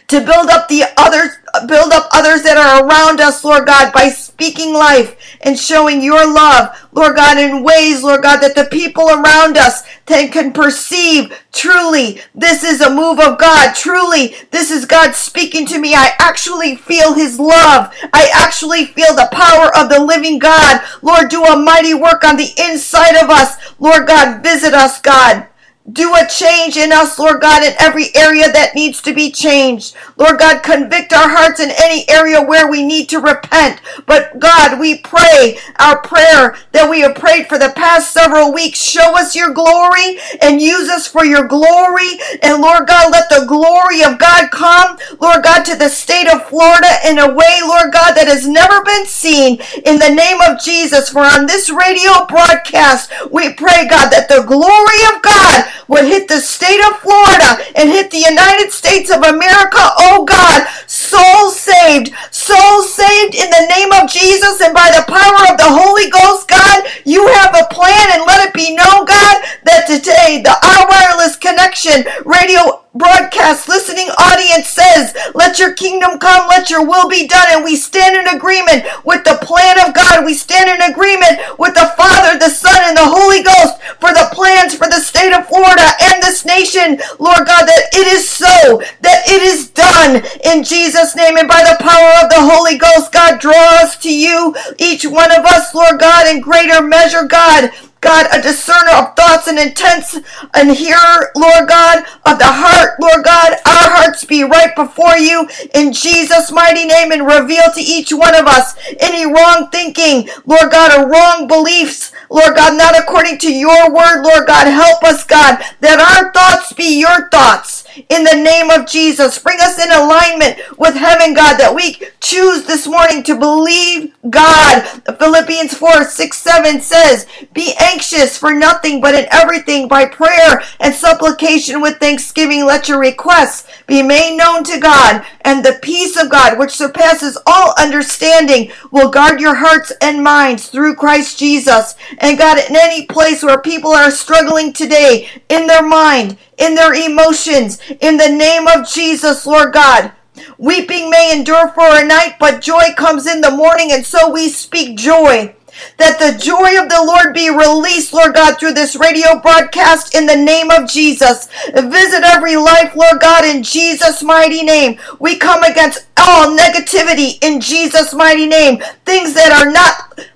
to 0.07 0.19
build 0.19 0.49
up 0.49 0.67
the 0.67 0.83
others 0.97 1.37
build 1.67 1.91
up 1.91 2.07
others 2.13 2.43
that 2.43 2.57
are 2.57 2.85
around 2.85 3.19
us 3.19 3.43
lord 3.43 3.65
god 3.65 3.91
by 3.93 4.09
speaking 4.09 4.73
life 4.73 5.37
and 5.41 5.57
showing 5.57 6.01
your 6.01 6.31
love 6.31 6.75
lord 6.91 7.15
god 7.15 7.37
in 7.37 7.63
ways 7.63 8.03
lord 8.03 8.21
god 8.21 8.39
that 8.39 8.55
the 8.55 8.65
people 8.65 9.09
around 9.09 9.57
us 9.57 9.83
can, 10.05 10.29
can 10.31 10.53
perceive 10.53 11.33
truly 11.51 12.21
this 12.33 12.63
is 12.63 12.81
a 12.81 12.93
move 12.93 13.19
of 13.19 13.37
god. 13.37 13.73
Truly 13.73 14.35
this 14.51 14.71
is 14.71 14.85
god 14.85 15.15
speaking 15.15 15.65
to 15.67 15.79
me. 15.79 15.93
I 15.93 16.13
actually 16.19 16.75
feel 16.75 17.13
his 17.13 17.39
love. 17.39 17.93
I 18.13 18.29
actually 18.33 18.85
feel 18.85 19.15
the 19.15 19.29
power 19.31 19.75
of 19.75 19.89
the 19.89 20.03
living 20.03 20.39
god. 20.39 20.81
Lord 21.01 21.29
do 21.29 21.43
a 21.43 21.57
mighty 21.57 21.93
work 21.93 22.23
on 22.23 22.37
the 22.37 22.51
inside 22.57 23.15
of 23.15 23.29
us. 23.29 23.57
Lord 23.79 24.07
god 24.07 24.43
visit 24.43 24.73
us 24.73 25.01
god 25.01 25.47
do 25.91 26.13
a 26.15 26.27
change 26.27 26.75
in 26.75 26.91
us, 26.91 27.17
Lord 27.17 27.41
God, 27.41 27.63
in 27.63 27.73
every 27.79 28.13
area 28.15 28.51
that 28.51 28.75
needs 28.75 29.01
to 29.03 29.13
be 29.13 29.31
changed. 29.31 29.95
Lord 30.17 30.37
God, 30.37 30.61
convict 30.61 31.13
our 31.13 31.29
hearts 31.29 31.61
in 31.61 31.71
any 31.81 32.07
area 32.09 32.41
where 32.41 32.69
we 32.69 32.83
need 32.83 33.07
to 33.09 33.19
repent. 33.19 33.81
But 34.05 34.37
God, 34.39 34.79
we 34.79 34.97
pray 34.97 35.57
our 35.79 36.01
prayer 36.01 36.57
that 36.73 36.89
we 36.89 37.01
have 37.01 37.15
prayed 37.15 37.47
for 37.47 37.57
the 37.57 37.73
past 37.75 38.11
several 38.11 38.53
weeks. 38.53 38.79
Show 38.81 39.15
us 39.17 39.35
your 39.35 39.53
glory 39.53 40.19
and 40.41 40.61
use 40.61 40.89
us 40.89 41.07
for 41.07 41.23
your 41.23 41.47
glory. 41.47 42.19
And 42.41 42.61
Lord 42.61 42.87
God, 42.87 43.11
let 43.11 43.29
the 43.29 43.45
glory 43.47 44.03
of 44.03 44.19
God 44.19 44.51
come, 44.51 44.97
Lord 45.21 45.43
God, 45.43 45.63
to 45.63 45.75
the 45.75 45.89
state 45.89 46.27
of 46.27 46.47
Florida 46.47 46.87
in 47.07 47.19
a 47.19 47.33
way, 47.33 47.59
Lord 47.63 47.93
God, 47.93 48.13
that 48.15 48.27
has 48.27 48.45
never 48.45 48.83
been 48.83 49.05
seen 49.05 49.59
in 49.85 49.99
the 49.99 50.13
name 50.13 50.41
of 50.41 50.59
Jesus. 50.59 51.09
For 51.09 51.21
on 51.23 51.45
this 51.45 51.69
radio 51.69 52.25
broadcast, 52.27 53.11
we 53.31 53.53
pray, 53.53 53.87
God, 53.87 54.09
that 54.11 54.27
the 54.27 54.43
glory 54.43 55.15
of 55.15 55.21
God 55.23 55.76
would 55.87 56.05
hit 56.05 56.27
the 56.27 56.39
state 56.39 56.81
of 56.89 56.99
Florida 56.99 57.63
and 57.75 57.89
hit 57.89 58.11
the 58.11 58.17
United 58.17 58.71
States 58.71 59.09
of 59.09 59.23
America. 59.23 59.77
Oh 59.99 60.25
God, 60.25 60.67
souls 60.87 61.59
saved, 61.59 62.11
souls 62.47 62.93
saved 62.93 63.35
in 63.35 63.49
the 63.51 63.67
name 63.75 63.91
of 63.91 64.09
Jesus 64.09 64.61
and 64.61 64.73
by 64.73 64.87
the 64.95 65.03
power 65.03 65.51
of 65.51 65.59
the 65.59 65.67
Holy 65.67 66.09
Ghost, 66.09 66.47
God, 66.47 66.87
you 67.03 67.27
have 67.27 67.51
a 67.51 67.67
plan 67.67 68.07
and 68.15 68.23
let 68.23 68.47
it 68.47 68.53
be 68.53 68.71
known, 68.71 69.03
God, 69.03 69.35
that 69.67 69.83
today 69.83 70.39
the 70.39 70.55
Our 70.55 70.87
Wireless 70.87 71.35
Connection 71.35 72.07
radio 72.23 72.87
broadcast 72.97 73.69
listening 73.69 74.09
audience 74.17 74.67
says, 74.67 75.15
Let 75.35 75.59
your 75.59 75.73
kingdom 75.73 76.19
come, 76.19 76.49
let 76.49 76.69
your 76.69 76.85
will 76.85 77.07
be 77.09 77.27
done. 77.27 77.45
And 77.49 77.63
we 77.63 77.75
stand 77.75 78.17
in 78.17 78.35
agreement 78.35 78.85
with 79.05 79.23
the 79.23 79.39
plan 79.41 79.77
of 79.87 79.93
God. 79.93 80.25
We 80.25 80.33
stand 80.33 80.69
in 80.69 80.91
agreement 80.91 81.39
with 81.59 81.73
the 81.73 81.93
Father, 81.95 82.39
the 82.39 82.49
Son, 82.49 82.75
and 82.75 82.97
the 82.97 83.05
Holy 83.05 83.43
Ghost 83.43 83.81
for 84.01 84.11
the 84.13 84.29
plans 84.33 84.75
for 84.75 84.87
the 84.87 84.99
state 84.99 85.33
of 85.33 85.47
Florida 85.47 85.87
and 86.01 86.21
this 86.21 86.45
nation, 86.45 86.99
Lord 87.19 87.45
God, 87.45 87.65
that 87.65 87.83
it 87.93 88.07
is 88.07 88.27
so, 88.27 88.81
that 89.01 89.23
it 89.27 89.41
is 89.41 89.69
done 89.69 90.23
in 90.43 90.63
Jesus' 90.63 91.15
name 91.15 91.37
and 91.37 91.47
by 91.47 91.61
the 91.63 91.77
power 91.79 92.11
of 92.23 92.29
the 92.29 92.36
Holy 92.39 92.77
Ghost. 92.77 93.11
God, 93.11 93.39
draw 93.39 93.81
us 93.81 93.97
to 93.97 94.13
you, 94.13 94.55
each 94.77 95.05
one 95.05 95.31
of 95.31 95.45
us, 95.45 95.73
Lord 95.73 95.99
God, 95.99 96.27
in 96.27 96.41
greater 96.41 96.81
measure, 96.81 97.23
God. 97.23 97.71
God, 97.99 98.27
a 98.31 98.41
discerner 98.41 98.91
of 98.91 99.15
thoughts 99.15 99.47
and 99.47 99.57
intents, 99.57 100.19
and 100.53 100.71
hearer, 100.71 101.31
Lord 101.35 101.67
God, 101.67 102.05
of 102.25 102.37
the 102.37 102.45
heart, 102.45 102.99
Lord 103.01 103.25
God. 103.25 103.53
Our 103.65 103.89
hearts 103.89 104.23
be 104.23 104.43
right 104.43 104.75
before 104.75 105.17
you 105.17 105.49
in 105.73 105.91
Jesus' 105.91 106.51
mighty 106.51 106.85
name 106.85 107.11
and 107.11 107.25
reveal 107.25 107.65
to 107.73 107.81
each 107.81 108.13
one 108.13 108.35
of 108.35 108.45
us 108.45 108.77
any 108.99 109.25
wrong 109.25 109.69
thinking, 109.71 110.29
Lord 110.45 110.71
God, 110.71 110.93
or 110.93 111.09
wrong 111.09 111.47
beliefs, 111.47 112.11
Lord 112.29 112.55
God, 112.55 112.77
not 112.77 112.97
according 112.97 113.39
to 113.39 113.51
your 113.51 113.91
word, 113.91 114.21
Lord 114.21 114.45
God. 114.45 114.67
Help 114.67 115.03
us, 115.03 115.23
God, 115.23 115.59
that 115.81 115.99
our 115.99 116.31
thoughts 116.31 116.73
be 116.73 116.99
your 116.99 117.29
thoughts 117.29 117.76
in 118.09 118.23
the 118.23 118.35
name 118.35 118.69
of 118.69 118.87
Jesus. 118.87 119.39
Bring 119.39 119.59
us 119.59 119.83
in 119.83 119.91
alignment 119.91 120.59
with 120.77 120.95
heaven, 120.95 121.33
God, 121.33 121.57
that 121.57 121.73
we 121.75 121.97
choose 122.19 122.65
this 122.65 122.87
morning 122.87 123.23
to 123.23 123.37
believe 123.37 124.13
God. 124.29 124.81
Philippians 125.17 125.73
4 125.73 126.03
6 126.03 126.37
7 126.37 126.81
says, 126.81 127.27
Be 127.53 127.73
anxious 127.79 128.37
for 128.37 128.53
nothing, 128.53 129.01
but 129.01 129.15
in 129.15 129.27
everything 129.31 129.87
by 129.87 130.05
prayer 130.05 130.61
and 130.79 130.93
supplication 130.93 131.81
with 131.81 131.97
thanksgiving, 131.97 132.65
let 132.65 132.87
your 132.87 132.99
requests 132.99 133.67
be 133.87 134.01
made 134.03 134.37
known 134.37 134.63
to 134.65 134.79
God, 134.79 135.25
and 135.47 135.63
the 135.63 135.79
peace 135.81 136.17
of 136.21 136.29
God, 136.29 136.59
which 136.59 136.75
surpasses 136.75 137.37
all 137.47 137.73
understanding, 137.77 138.69
will 138.91 139.09
guard 139.09 139.39
your 139.39 139.55
hearts 139.55 139.93
and 140.01 140.21
minds 140.21 140.67
through 140.67 140.95
Christ 140.95 141.39
Jesus. 141.39 141.95
And 142.17 142.37
God, 142.37 142.57
in 142.57 142.75
any 142.75 143.05
place 143.05 143.41
where 143.41 143.61
people 143.61 143.91
are 143.91 144.11
struggling 144.11 144.73
today 144.73 145.29
in 145.47 145.65
their 145.65 145.87
mind, 145.87 146.37
in 146.57 146.75
their 146.75 146.93
emotions, 146.93 147.79
in 148.01 148.17
the 148.17 148.27
name 148.27 148.67
of 148.67 148.89
Jesus, 148.89 149.45
Lord 149.45 149.71
God. 149.71 150.11
Weeping 150.57 151.09
may 151.09 151.31
endure 151.33 151.69
for 151.69 151.95
a 151.95 152.05
night, 152.05 152.35
but 152.41 152.61
joy 152.61 152.93
comes 152.97 153.25
in 153.25 153.39
the 153.39 153.49
morning, 153.49 153.93
and 153.93 154.05
so 154.05 154.29
we 154.29 154.49
speak 154.49 154.97
joy. 154.97 155.55
That 155.97 156.19
the 156.19 156.37
joy 156.37 156.81
of 156.81 156.89
the 156.89 157.03
Lord 157.05 157.33
be 157.33 157.49
released, 157.49 158.13
Lord 158.13 158.33
God, 158.33 158.59
through 158.59 158.73
this 158.73 158.95
radio 158.95 159.39
broadcast 159.39 160.15
in 160.15 160.25
the 160.25 160.35
name 160.35 160.71
of 160.71 160.89
Jesus. 160.89 161.47
Visit 161.73 162.23
every 162.23 162.55
life, 162.55 162.95
Lord 162.95 163.19
God, 163.19 163.45
in 163.45 163.63
Jesus' 163.63 164.23
mighty 164.23 164.63
name. 164.63 164.99
We 165.19 165.37
come 165.37 165.63
against 165.63 166.07
all 166.17 166.55
negativity 166.57 167.37
in 167.41 167.61
Jesus' 167.61 168.13
mighty 168.13 168.47
name. 168.47 168.81
Things 169.05 169.33
that 169.33 169.51
are 169.51 169.71
not, 169.71 170.27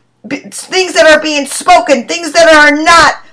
things 0.51 0.93
that 0.93 1.07
are 1.07 1.21
being 1.21 1.45
spoken, 1.45 2.07
things 2.07 2.31
that 2.33 2.47
are 2.53 2.81
not 2.83 3.25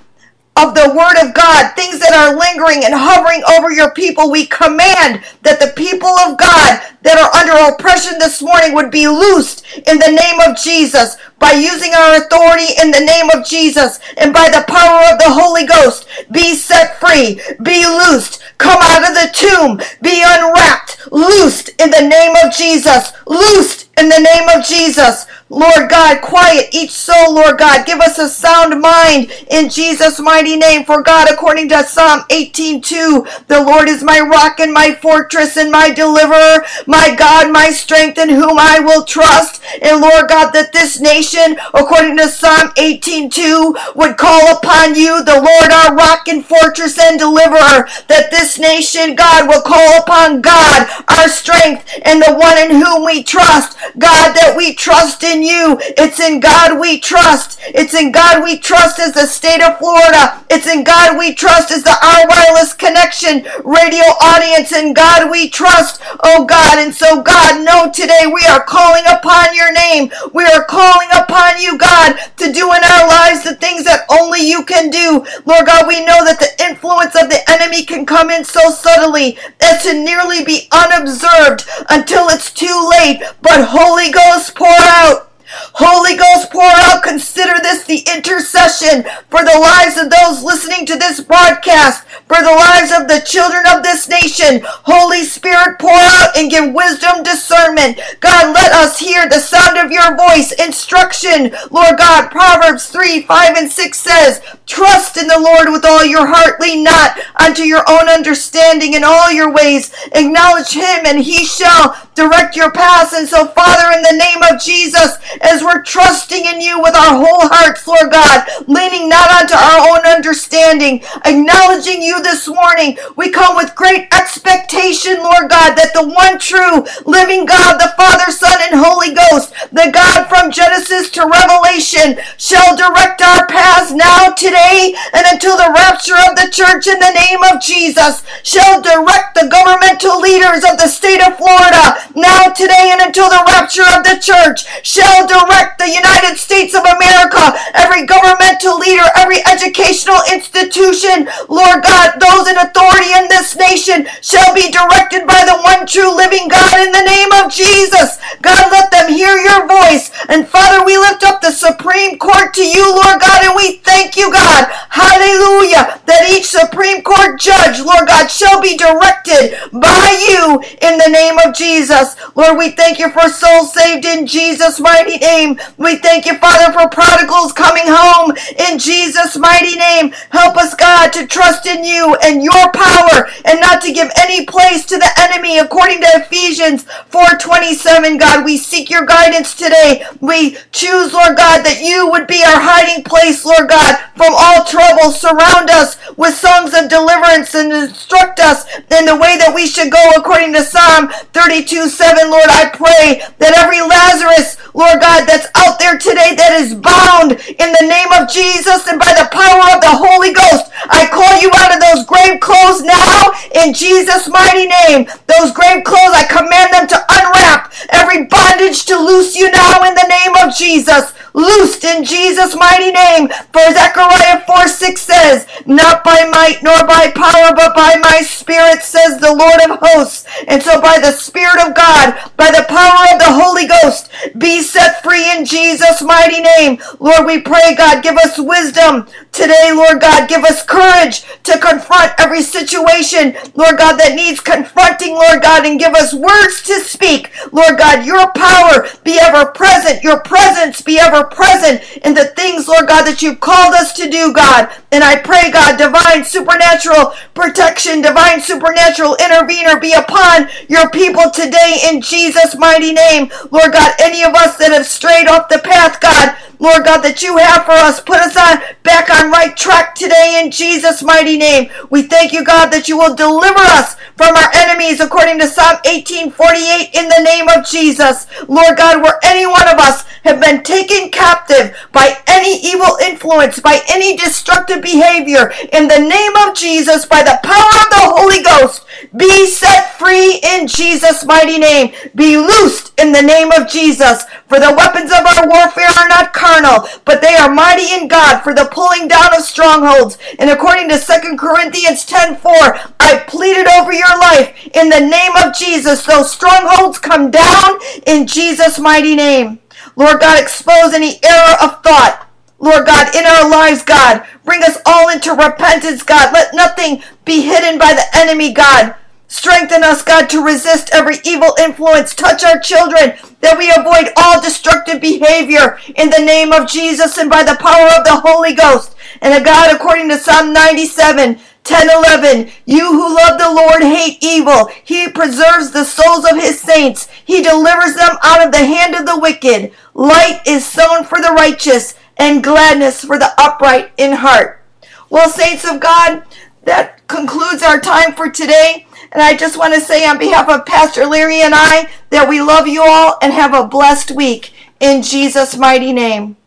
of 0.59 0.75
the 0.75 0.93
word 0.97 1.17
of 1.23 1.35
God, 1.35 1.75
things 1.77 2.01
that 2.01 2.13
are 2.13 2.37
lingering 2.37 2.85
and 2.85 2.95
hovering 2.95 3.43
over 3.57 3.71
your 3.71 3.93
people, 3.95 4.31
we 4.31 4.47
command 4.47 5.23
that 5.43 5.61
the 5.61 5.73
people 5.77 6.11
of 6.11 6.37
God 6.37 6.83
that 7.09 7.17
are 7.17 7.33
under 7.41 7.73
oppression 7.73 8.19
this 8.19 8.43
morning 8.43 8.75
would 8.75 8.91
be 8.91 9.09
loosed 9.09 9.65
in 9.89 9.97
the 9.97 10.13
name 10.13 10.41
of 10.45 10.61
Jesus 10.61 11.17
by 11.39 11.53
using 11.53 11.95
our 11.95 12.21
authority 12.21 12.77
in 12.83 12.91
the 12.91 13.01
name 13.01 13.31
of 13.31 13.47
Jesus 13.47 13.99
and 14.19 14.35
by 14.35 14.51
the 14.51 14.65
power 14.69 15.01
of 15.09 15.17
the 15.17 15.33
Holy 15.33 15.65
Ghost. 15.65 16.07
Be 16.31 16.55
set 16.55 17.01
free, 17.01 17.41
be 17.63 17.87
loosed, 17.87 18.43
come 18.59 18.77
out 18.83 19.09
of 19.09 19.15
the 19.17 19.33
tomb, 19.33 19.81
be 20.03 20.21
unwrapped, 20.21 21.09
loosed 21.11 21.71
in 21.81 21.91
the 21.91 22.07
name 22.07 22.37
of 22.45 22.53
Jesus, 22.53 23.13
loosed 23.27 23.89
in 23.97 24.09
the 24.09 24.21
name 24.21 24.49
of 24.51 24.65
Jesus. 24.65 25.27
Lord 25.51 25.89
God, 25.89 26.21
quiet 26.21 26.69
each 26.73 26.91
soul, 26.91 27.35
Lord 27.35 27.59
God. 27.59 27.87
Give 27.87 28.01
us 28.01 28.19
a 28.19 28.29
sound 28.29 28.79
mind 28.81 29.33
in 29.51 29.71
Jesus' 29.71 30.21
mighty 30.21 30.57
name. 30.57 30.85
For 30.85 31.03
God, 31.03 31.29
according 31.31 31.71
to 31.71 31.85
Psalm 31.85 32.25
18:2, 32.29 33.27
the 33.47 33.63
Lord 33.63 33.89
is 33.89 34.03
my 34.03 34.21
rock 34.21 34.61
and 34.61 34.73
my 34.73 34.93
fortress 34.95 35.57
and 35.57 35.71
my 35.71 35.91
deliverer, 35.91 36.65
my 36.87 36.98
God, 37.17 37.51
my 37.53 37.71
strength 37.71 38.19
in 38.19 38.29
whom 38.29 38.59
I 38.59 38.81
will 38.81 39.05
trust. 39.05 39.63
And 39.83 40.01
Lord 40.01 40.29
God, 40.29 40.53
that 40.53 40.73
this 40.73 41.01
nation, 41.01 41.57
according 41.75 42.17
to 42.19 42.29
Psalm 42.29 42.73
18:2, 42.77 43.95
would 43.95 44.17
call 44.17 44.57
upon 44.57 44.95
you, 44.95 45.23
the 45.23 45.41
Lord 45.41 45.71
our 45.73 45.95
rock 45.95 46.29
and 46.29 46.45
fortress 46.45 46.99
and 46.99 47.19
deliverer. 47.19 47.89
That 48.09 48.31
this 48.31 48.59
nation, 48.59 49.15
God, 49.15 49.49
will 49.49 49.63
call 49.63 50.01
upon 50.01 50.41
God, 50.41 50.89
our 51.09 51.29
strength, 51.29 51.85
and 52.03 52.23
the 52.23 52.35
one 52.35 52.59
in 52.59 52.83
whom 52.83 53.05
we 53.05 53.23
trust. 53.23 53.77
God, 53.99 54.35
that 54.35 54.55
we 54.57 54.75
trust 54.75 55.23
in 55.23 55.43
you. 55.43 55.79
It's 55.97 56.21
in 56.21 56.41
God 56.41 56.79
we 56.79 56.99
trust. 57.01 57.59
It's 57.69 57.95
in 57.95 58.13
God 58.13 58.43
we 58.43 58.59
trust 58.59 58.99
as 58.99 59.13
the 59.13 59.27
state 59.27 59.63
of 59.63 59.79
Florida. 59.79 60.45
It's 60.51 60.67
in 60.67 60.85
God 60.85 61.19
we 61.19 61.35
trust 61.35 61.71
as 61.71 61.83
the 61.83 61.97
Our 62.03 62.27
Wireless 62.29 62.73
Connection 62.75 63.47
radio 63.65 64.05
audience. 64.21 64.73
In 64.73 64.95
God 64.95 65.31
we 65.31 65.49
trust, 65.49 66.01
oh 66.23 66.45
God, 66.45 66.78
God. 66.79 66.85
And 66.85 66.95
so, 66.95 67.23
God, 67.23 67.65
know 67.65 67.91
today 67.93 68.25
we 68.33 68.43
are 68.47 68.63
calling 68.63 69.05
upon 69.07 69.55
your 69.55 69.73
name. 69.73 70.11
We 70.33 70.45
are 70.45 70.65
calling 70.65 71.09
upon 71.13 71.61
you, 71.61 71.77
God, 71.77 72.17
to 72.37 72.53
do 72.53 72.73
in 72.73 72.85
our 72.85 73.09
lives 73.09 73.45
the 73.45 73.57
things 73.57 73.85
that 73.85 74.07
only 74.11 74.49
you 74.49 74.65
can 74.65 74.91
do. 74.91 75.25
Lord 75.45 75.67
God, 75.67 75.89
we 75.89 76.05
know 76.05 76.25
that 76.25 76.39
the 76.39 76.65
influence 76.65 77.15
of 77.15 77.29
the 77.29 77.43
enemy 77.51 77.85
can 77.85 78.07
come 78.07 78.31
in 78.31 78.45
so 78.45 78.71
subtly 78.71 79.39
as 79.61 79.83
to 79.85 79.95
nearly 79.95 80.45
be 80.45 80.69
unobserved 80.73 81.67
until 81.91 82.29
it's 82.29 82.53
too 82.53 82.91
late. 82.99 83.23
But 83.43 83.67
Holy 83.69 84.11
Ghost, 84.11 84.55
pour 84.55 84.69
out. 84.69 85.28
Holy 85.75 86.17
Ghost, 86.17 86.51
pour 86.51 86.63
out. 86.63 87.03
Consider 87.03 87.61
this 87.63 87.85
the 87.85 88.05
intercession 88.15 89.05
for 89.31 89.45
the 89.45 89.59
lives 89.59 89.97
of 89.97 90.11
those 90.11 90.43
listening 90.43 90.87
to 90.87 90.97
this 90.97 91.21
broadcast, 91.21 92.07
for 92.27 92.39
the 92.39 92.53
lives 92.53 92.93
of 92.93 93.09
the 93.09 93.25
children 93.25 93.65
of 93.67 93.83
this 93.83 94.09
nation. 94.09 94.61
Holy 94.65 95.25
Spirit, 95.25 95.79
pour 95.79 95.91
out 95.91 96.37
and 96.37 96.51
give 96.51 96.73
wisdom, 96.75 97.23
discernment. 97.23 98.01
God, 98.21 98.55
let 98.55 98.73
us 98.73 98.99
hear 98.99 99.29
the 99.29 99.41
sound 99.41 99.79
of 99.79 99.91
your 99.91 100.17
voice. 100.17 100.53
Instruction, 100.53 101.55
Lord 101.71 101.99
God. 101.99 102.31
Proverbs 102.31 102.87
3, 102.87 103.23
5, 103.23 103.57
and 103.57 103.71
6 103.71 103.99
says, 103.99 104.43
Trust 104.67 105.17
in 105.17 105.27
the 105.27 105.41
Lord 105.41 105.71
with 105.71 105.85
all 105.85 106.05
your 106.05 106.27
heart. 106.27 106.61
Lean 106.61 106.85
not 106.85 107.19
unto 107.41 107.63
your 107.63 107.85
own 107.89 108.09
understanding 108.09 108.95
in 108.95 109.05
all 109.05 109.31
your 109.31 109.53
ways. 109.53 109.93
Acknowledge 110.13 110.73
him, 110.73 111.07
and 111.07 111.19
he 111.19 111.45
shall 111.45 111.97
direct 112.19 112.57
your 112.57 112.73
paths. 112.73 113.15
And 113.15 113.29
so, 113.29 113.47
Father, 113.47 113.95
in 113.95 114.03
the 114.03 114.19
name 114.19 114.43
of 114.51 114.61
Jesus, 114.61 115.23
as 115.41 115.63
we're 115.63 115.87
trusting 115.87 116.45
in 116.45 116.61
you 116.61 116.83
with 116.83 116.97
our 116.97 117.15
whole 117.15 117.47
hearts, 117.47 117.87
Lord 117.87 118.11
God, 118.11 118.43
leaning 118.67 119.09
not 119.09 119.31
onto 119.31 119.55
our 119.55 119.95
own 119.95 120.03
understanding, 120.03 120.99
acknowledging 121.25 122.03
you 122.03 122.21
this 122.21 122.49
morning, 122.49 122.99
we 123.15 123.31
come 123.31 123.55
with 123.55 123.79
great 123.79 124.11
expectation, 124.11 125.23
Lord 125.23 125.47
God, 125.47 125.79
that 125.79 125.95
the 125.95 126.11
one 126.11 126.43
true 126.43 126.83
living 127.07 127.47
God, 127.47 127.79
the 127.79 127.95
Father, 127.95 128.35
Son, 128.35 128.59
and 128.67 128.75
Holy 128.75 129.15
Ghost, 129.15 129.55
the 129.71 129.95
God 129.95 130.27
from 130.27 130.51
Genesis 130.51 131.15
to 131.15 131.23
Revelation, 131.23 132.19
shall 132.35 132.75
direct 132.75 133.23
our 133.23 133.47
paths 133.47 133.95
now, 133.95 134.35
today, 134.35 134.91
and 135.15 135.23
until 135.31 135.55
the 135.55 135.71
rapture 135.71 136.19
of 136.27 136.35
the 136.35 136.51
church 136.51 136.91
in 136.91 136.99
the 136.99 137.15
name 137.15 137.47
of 137.47 137.63
Jesus, 137.63 138.27
shall 138.43 138.83
direct 138.83 139.39
the 139.39 139.47
governmental 139.47 140.19
leaders 140.19 140.67
of 140.67 140.83
the 140.83 140.91
state 140.91 141.23
of 141.23 141.39
Florida 141.39 142.08
now, 142.15 142.53
today, 142.53 142.93
and 142.93 143.03
until 143.03 143.29
the 143.29 143.45
rapture 143.47 143.87
of 143.97 144.05
the 144.05 144.17
church, 144.21 144.65
shall 144.85 145.27
direct 145.27 145.79
the 145.79 145.91
United 145.91 146.39
States 146.39 146.75
of 146.75 146.85
America, 146.85 147.53
every 147.75 148.07
governmental 148.07 148.79
leader, 148.79 149.05
every 149.17 149.45
educational 149.45 150.21
institution, 150.33 151.29
Lord 151.49 151.85
God, 151.85 152.17
those 152.17 152.49
in 152.49 152.57
authority 152.57 153.13
in 153.13 153.29
this 153.29 153.57
nation 153.57 154.09
shall 154.23 154.55
be 154.55 154.71
directed 154.73 155.27
by 155.27 155.45
the 155.45 155.61
one 155.61 155.87
true 155.87 156.15
living 156.17 156.49
God 156.49 156.81
in 156.81 156.93
the 156.93 157.05
name 157.05 157.33
of 157.45 157.53
Jesus. 157.53 158.17
God, 158.41 158.73
let 158.73 158.91
them 158.91 159.13
hear 159.13 159.37
your 159.37 159.67
voice. 159.69 160.11
And 160.29 160.49
Father, 160.49 160.85
we 160.85 160.97
lift 160.97 161.18
the 161.49 161.55
Supreme 161.55 162.19
Court 162.19 162.53
to 162.53 162.63
you, 162.63 162.93
Lord 162.93 163.21
God, 163.21 163.41
and 163.43 163.57
we 163.57 163.79
thank 163.79 164.19
you, 164.19 164.31
God. 164.31 164.69
Hallelujah. 164.93 165.97
That 166.05 166.29
each 166.29 166.45
Supreme 166.45 167.01
Court 167.01 167.41
judge, 167.41 167.81
Lord 167.81 168.07
God, 168.07 168.29
shall 168.29 168.61
be 168.61 168.77
directed 168.77 169.57
by 169.73 170.05
you 170.29 170.61
in 170.85 171.01
the 171.01 171.09
name 171.09 171.41
of 171.41 171.57
Jesus. 171.57 172.21
Lord, 172.37 172.59
we 172.59 172.73
thank 172.73 172.99
you 172.99 173.09
for 173.09 173.33
souls 173.33 173.73
saved 173.73 174.05
in 174.05 174.27
Jesus' 174.27 174.79
mighty 174.79 175.17
name. 175.17 175.59
We 175.79 175.97
thank 175.97 176.27
you, 176.27 176.37
Father, 176.37 176.69
for 176.69 176.85
prodigals 176.93 177.57
coming 177.57 177.89
home 177.89 178.37
in 178.69 178.79
Jesus' 178.79 179.39
mighty 179.39 179.77
name. 179.77 180.13
Help 180.29 180.59
us, 180.59 180.75
God, 180.75 181.15
to 181.15 181.27
trust 181.27 181.65
in 181.65 181.83
you 181.83 182.15
and 182.21 182.43
your 182.43 182.73
power 182.77 183.25
and 183.47 183.59
not 183.61 183.81
to 183.83 183.93
give 183.93 184.11
any 184.21 184.45
place 184.45 184.85
to 184.85 184.99
the 184.99 185.11
enemy 185.17 185.59
according 185.59 186.03
to 186.03 186.09
Ephesians 186.21 186.85
4:27. 187.09 188.19
God, 188.19 188.45
we 188.45 188.59
seek 188.59 188.91
your 188.91 189.07
guidance 189.07 189.55
today. 189.55 190.05
We 190.21 190.59
choose, 190.73 191.15
Lord 191.15 191.38
God, 191.39 191.63
that 191.63 191.79
you 191.79 192.11
would 192.11 192.27
be 192.27 192.43
our 192.43 192.59
hiding 192.59 193.07
place, 193.07 193.47
Lord 193.47 193.71
God, 193.71 193.95
from 194.19 194.35
all 194.35 194.67
trouble. 194.67 195.15
Surround 195.15 195.71
us 195.71 195.95
with 196.19 196.35
songs 196.35 196.75
of 196.75 196.91
deliverance 196.91 197.55
and 197.55 197.71
instruct 197.71 198.43
us 198.43 198.67
in 198.91 199.07
the 199.07 199.15
way 199.15 199.39
that 199.39 199.55
we 199.55 199.71
should 199.71 199.95
go 199.95 200.03
according 200.19 200.53
to 200.59 200.67
Psalm 200.67 201.15
32 201.31 201.87
7. 201.87 202.27
Lord, 202.27 202.51
I 202.51 202.75
pray 202.75 203.23
that 203.39 203.55
every 203.55 203.79
Lazarus, 203.79 204.59
Lord 204.75 204.99
God, 204.99 205.31
that's 205.31 205.47
out 205.55 205.79
there 205.79 205.95
today 205.95 206.35
that 206.35 206.59
is 206.59 206.75
bound 206.75 207.39
in 207.39 207.71
the 207.79 207.87
name 207.87 208.11
of 208.19 208.27
Jesus 208.27 208.91
and 208.91 208.99
by 208.99 209.15
the 209.15 209.31
power 209.31 209.63
of 209.71 209.79
the 209.79 209.95
Holy 209.95 210.35
Ghost, 210.35 210.75
I 210.91 211.07
call 211.07 211.39
you 211.39 211.55
out 211.55 211.71
of 211.71 211.79
those 211.79 212.03
grave 212.03 212.43
clothes 212.43 212.83
now 212.83 213.31
in 213.55 213.71
Jesus' 213.71 214.27
mighty 214.27 214.67
name. 214.67 215.07
Those 215.31 215.55
grave 215.55 215.87
clothes, 215.87 216.19
I 216.19 216.27
command 216.27 216.75
them 216.75 216.91
to 216.91 216.99
unwrap 216.99 217.71
every 217.95 218.27
bondage 218.27 218.85
to 218.91 218.99
loose 218.99 219.37
you 219.37 219.51
now 219.51 219.87
in 219.87 219.95
the 219.95 220.11
name 220.11 220.35
of 220.43 220.55
Jesus. 220.55 221.15
Loosed 221.39 221.85
in 221.85 222.03
Jesus' 222.03 222.57
mighty 222.57 222.91
name. 222.91 223.29
For 223.53 223.63
Zechariah 223.71 224.43
4 224.45 224.67
6 224.67 225.01
says, 225.01 225.47
Not 225.67 226.03
by 226.03 226.29
might 226.33 226.59
nor 226.65 226.85
by 226.85 227.13
power, 227.15 227.55
but 227.55 227.77
by 227.77 227.95
my 228.03 228.23
spirit, 228.23 228.83
says 228.83 229.21
the 229.21 229.33
Lord 229.33 229.71
of 229.71 229.79
hosts. 229.81 230.27
And 230.49 230.61
so 230.61 230.81
by 230.81 230.99
the 230.99 231.13
Spirit 231.13 231.65
of 231.65 231.77
God, 231.77 232.19
by 232.37 232.51
the 232.51 232.67
power 232.69 233.15
of 233.15 233.21
the 233.21 233.31
Holy 233.31 233.69
Ghost, 233.69 234.11
be 234.37 234.63
set 234.63 235.01
free 235.01 235.31
in 235.31 235.45
Jesus' 235.45 236.03
mighty 236.03 236.41
name. 236.41 236.83
Lord, 236.99 237.25
we 237.25 237.41
pray, 237.41 237.77
God, 237.77 238.03
give 238.03 238.17
us 238.17 238.37
wisdom 238.37 239.07
today, 239.31 239.71
Lord 239.73 240.01
God. 240.01 240.29
Give 240.29 240.43
us 240.43 240.65
courage 240.65 241.23
to 241.45 241.59
confront 241.59 242.19
every 242.19 242.43
situation, 242.43 243.37
Lord 243.55 243.79
God, 243.79 243.97
that 244.01 244.17
needs 244.17 244.41
confronting, 244.41 245.15
Lord 245.15 245.43
God, 245.43 245.65
and 245.65 245.79
give 245.79 245.95
us 245.95 246.13
words 246.13 246.63
to 246.63 246.81
speak. 246.81 247.31
Lord 247.53 247.79
God, 247.79 248.05
your 248.05 248.33
power 248.33 248.89
be 249.05 249.21
ever 249.21 249.53
present, 249.53 250.03
your 250.03 250.21
presence 250.21 250.81
be 250.81 250.99
ever 250.99 251.28
present 251.31 251.83
in 252.05 252.15
the 252.15 252.27
things, 252.37 252.69
Lord 252.69 252.89
God, 252.89 253.05
that 253.05 253.23
you've 253.23 253.41
called 253.41 253.75
us 253.75 253.93
to 253.95 254.09
do, 254.09 254.33
God. 254.33 254.71
And 254.93 255.05
I 255.05 255.17
pray, 255.17 255.51
God, 255.51 255.77
divine 255.77 256.25
supernatural 256.25 257.15
protection, 257.35 258.03
divine 258.03 258.41
supernatural 258.41 259.17
intervener 259.17 259.81
be 259.81 259.93
upon 259.93 260.49
your 260.69 260.91
people 260.91 261.31
today 261.31 261.81
in 261.91 262.01
Jesus' 262.01 262.57
mighty 262.57 262.93
name. 262.93 263.31
Lord 263.51 263.73
God, 263.73 263.93
any 264.01 264.25
of 264.25 264.35
us 264.35 264.57
that 264.59 264.73
have 264.73 264.87
strayed 264.87 265.29
off 265.29 265.49
the 265.49 265.59
path, 265.59 266.01
God, 266.01 266.37
Lord 266.59 266.85
God, 266.85 267.03
that 267.03 267.23
you 267.23 267.37
have 267.39 267.65
for 267.65 267.73
us. 267.73 268.01
Put 268.01 268.19
us 268.19 268.37
on 268.37 268.61
back 268.83 269.11
on 269.11 269.31
right 269.31 269.57
track 269.57 269.95
today 269.95 270.43
in 270.43 270.51
Jesus' 270.51 271.03
mighty 271.03 271.37
name. 271.37 271.71
We 271.91 272.03
thank 272.03 272.33
you, 272.33 272.45
God, 272.45 272.71
that 272.71 272.89
you 272.89 272.99
will 272.99 273.15
deliver 273.15 273.63
us 273.79 273.95
from 274.17 274.35
our 274.35 274.51
enemies 274.55 275.01
according 275.01 275.39
to 275.39 275.47
Psalm 275.47 275.79
1848 275.87 276.91
in 276.95 277.09
the 277.09 277.23
name 277.23 277.49
of 277.49 277.65
Jesus. 277.65 278.27
Lord 278.49 278.77
God, 278.77 279.03
where 279.03 279.19
any 279.23 279.47
one 279.47 279.69
of 279.69 279.79
us 279.79 280.03
have 280.25 280.41
been 280.41 280.63
taken 280.63 281.11
captive 281.19 281.77
by 281.93 282.17
any 282.29 282.61
evil 282.63 282.97
influence, 283.03 283.59
by 283.59 283.81
any 283.89 284.17
destructive 284.17 284.81
behavior, 284.81 285.53
in 285.73 285.89
the 285.89 285.99
name 285.99 286.37
of 286.47 286.55
Jesus, 286.55 287.05
by 287.05 287.23
the 287.23 287.41
power 287.43 287.75
of 287.83 287.91
the 287.91 288.07
Holy 288.15 288.43
Ghost, 288.43 288.85
be 289.17 289.47
set 289.47 289.99
free 289.99 290.41
in 290.43 290.69
Jesus' 290.69 291.25
mighty 291.25 291.59
name. 291.59 291.93
Be 292.15 292.37
loosed 292.37 292.93
in 293.01 293.13
the 293.13 293.23
name 293.23 293.51
of 293.53 293.69
Jesus. 293.69 294.25
For 294.49 294.61
the 294.61 294.75
weapons 294.77 295.11
of 295.11 295.27
our 295.27 295.49
warfare 295.49 295.91
are 295.99 296.09
not 296.09 296.33
carnal, 296.33 296.89
but 297.05 297.21
they 297.21 297.35
are 297.35 297.53
mighty 297.53 297.95
in 297.95 298.09
God 298.09 298.43
for 298.43 298.55
the 298.55 298.69
pulling 298.71 299.09
down 299.09 299.35
of 299.37 299.43
strongholds. 299.43 300.19
And 300.39 300.51
according 300.51 300.89
to 300.91 300.99
2 300.99 301.37
Corinthians 301.37 302.05
10:4, 302.05 302.79
I 303.01 303.19
pleaded 303.27 303.67
over 303.67 303.93
your 303.93 304.19
life 304.19 304.55
in 304.75 304.89
the 304.89 305.01
name 305.01 305.37
of 305.37 305.55
Jesus. 305.55 306.05
Those 306.05 306.31
strongholds 306.31 306.99
come 306.99 307.31
down 307.31 307.79
in 308.07 308.27
Jesus' 308.27 308.79
mighty 308.79 309.15
name. 309.15 309.61
Lord 309.99 310.21
God, 310.21 310.41
expose 310.41 310.95
any 310.95 311.19
error 311.25 311.57
of 311.61 311.83
thought. 311.83 312.29
Lord 312.61 312.87
God, 312.87 313.15
in 313.17 313.27
our 313.27 313.51
lives, 313.51 313.83
God, 313.83 314.25
bring 314.45 314.63
us 314.63 314.79
all 314.87 315.09
into 315.09 315.33
repentance, 315.33 316.05
God. 316.05 316.33
Let 316.33 316.55
nothing 316.55 317.03
be 317.25 317.43
hidden 317.43 317.81
by 317.81 317.95
the 317.95 318.05
enemy, 318.17 318.53
God. 318.53 318.95
Strengthen 319.27 319.83
us, 319.83 320.03
God, 320.03 320.31
to 320.31 320.45
resist 320.45 320.91
every 320.93 321.17
evil 321.25 321.55
influence. 321.59 322.15
Touch 322.15 322.45
our 322.45 322.61
children 322.61 323.19
that 323.41 323.59
we 323.59 323.71
avoid 323.71 324.13
all 324.17 324.41
destructive 324.41 325.01
behavior 325.01 325.81
in 325.97 326.11
the 326.11 326.25
name 326.25 326.53
of 326.53 326.69
Jesus 326.69 327.19
and 327.19 327.29
by 327.29 327.43
the 327.43 327.57
power 327.57 327.89
of 327.99 328.05
the 328.05 328.23
Holy 328.25 328.55
Ghost. 328.55 328.95
And 329.21 329.45
God, 329.45 329.75
according 329.75 330.11
to 330.11 330.19
Psalm 330.19 330.53
97, 330.53 331.41
10 331.69 331.91
11 331.91 332.51
you 332.65 332.93
who 332.93 333.15
love 333.15 333.39
the 333.39 333.53
lord 333.53 333.83
hate 333.83 334.17
evil. 334.23 334.71
He 334.85 335.11
preserves 335.11 335.71
the 335.71 335.85
souls 335.85 336.25
of 336.25 336.39
his 336.39 336.59
saints. 336.59 337.09
He 337.27 337.43
delivers 337.43 337.95
them 337.95 338.17
out 338.23 338.47
of 338.47 338.53
the 338.53 338.65
hand 338.65 338.95
of 338.95 339.05
the 339.05 339.19
wicked. 339.19 339.73
Light 339.93 340.41
is 340.47 340.65
sown 340.65 341.05
for 341.05 341.21
the 341.21 341.33
righteous 341.33 341.95
and 342.17 342.43
gladness 342.43 343.05
for 343.05 343.19
the 343.19 343.31
upright 343.37 343.93
in 343.99 344.13
heart. 344.13 344.65
Well 345.11 345.29
saints 345.29 345.67
of 345.71 345.79
god 345.79 346.25
that 346.65 347.07
concludes 347.07 347.63
our 347.63 347.79
time 347.79 348.15
for 348.15 348.31
today. 348.31 348.87
And 349.13 349.21
i 349.21 349.37
just 349.37 349.59
want 349.59 349.75
to 349.75 349.81
say 349.83 350.07
on 350.07 350.17
behalf 350.17 350.49
of 350.49 350.65
pastor 350.65 351.05
larry 351.05 351.43
and 351.43 351.53
i 351.55 351.91
that 352.09 352.31
we 352.31 352.41
love 352.41 352.67
you 352.67 352.83
all 352.83 353.19
and 353.21 353.31
have 353.35 353.53
a 353.53 353.69
blessed 353.69 354.13
week. 354.13 354.55
In 354.81 355.03
jesus 355.03 355.55
mighty 355.55 355.93
name 355.93 356.38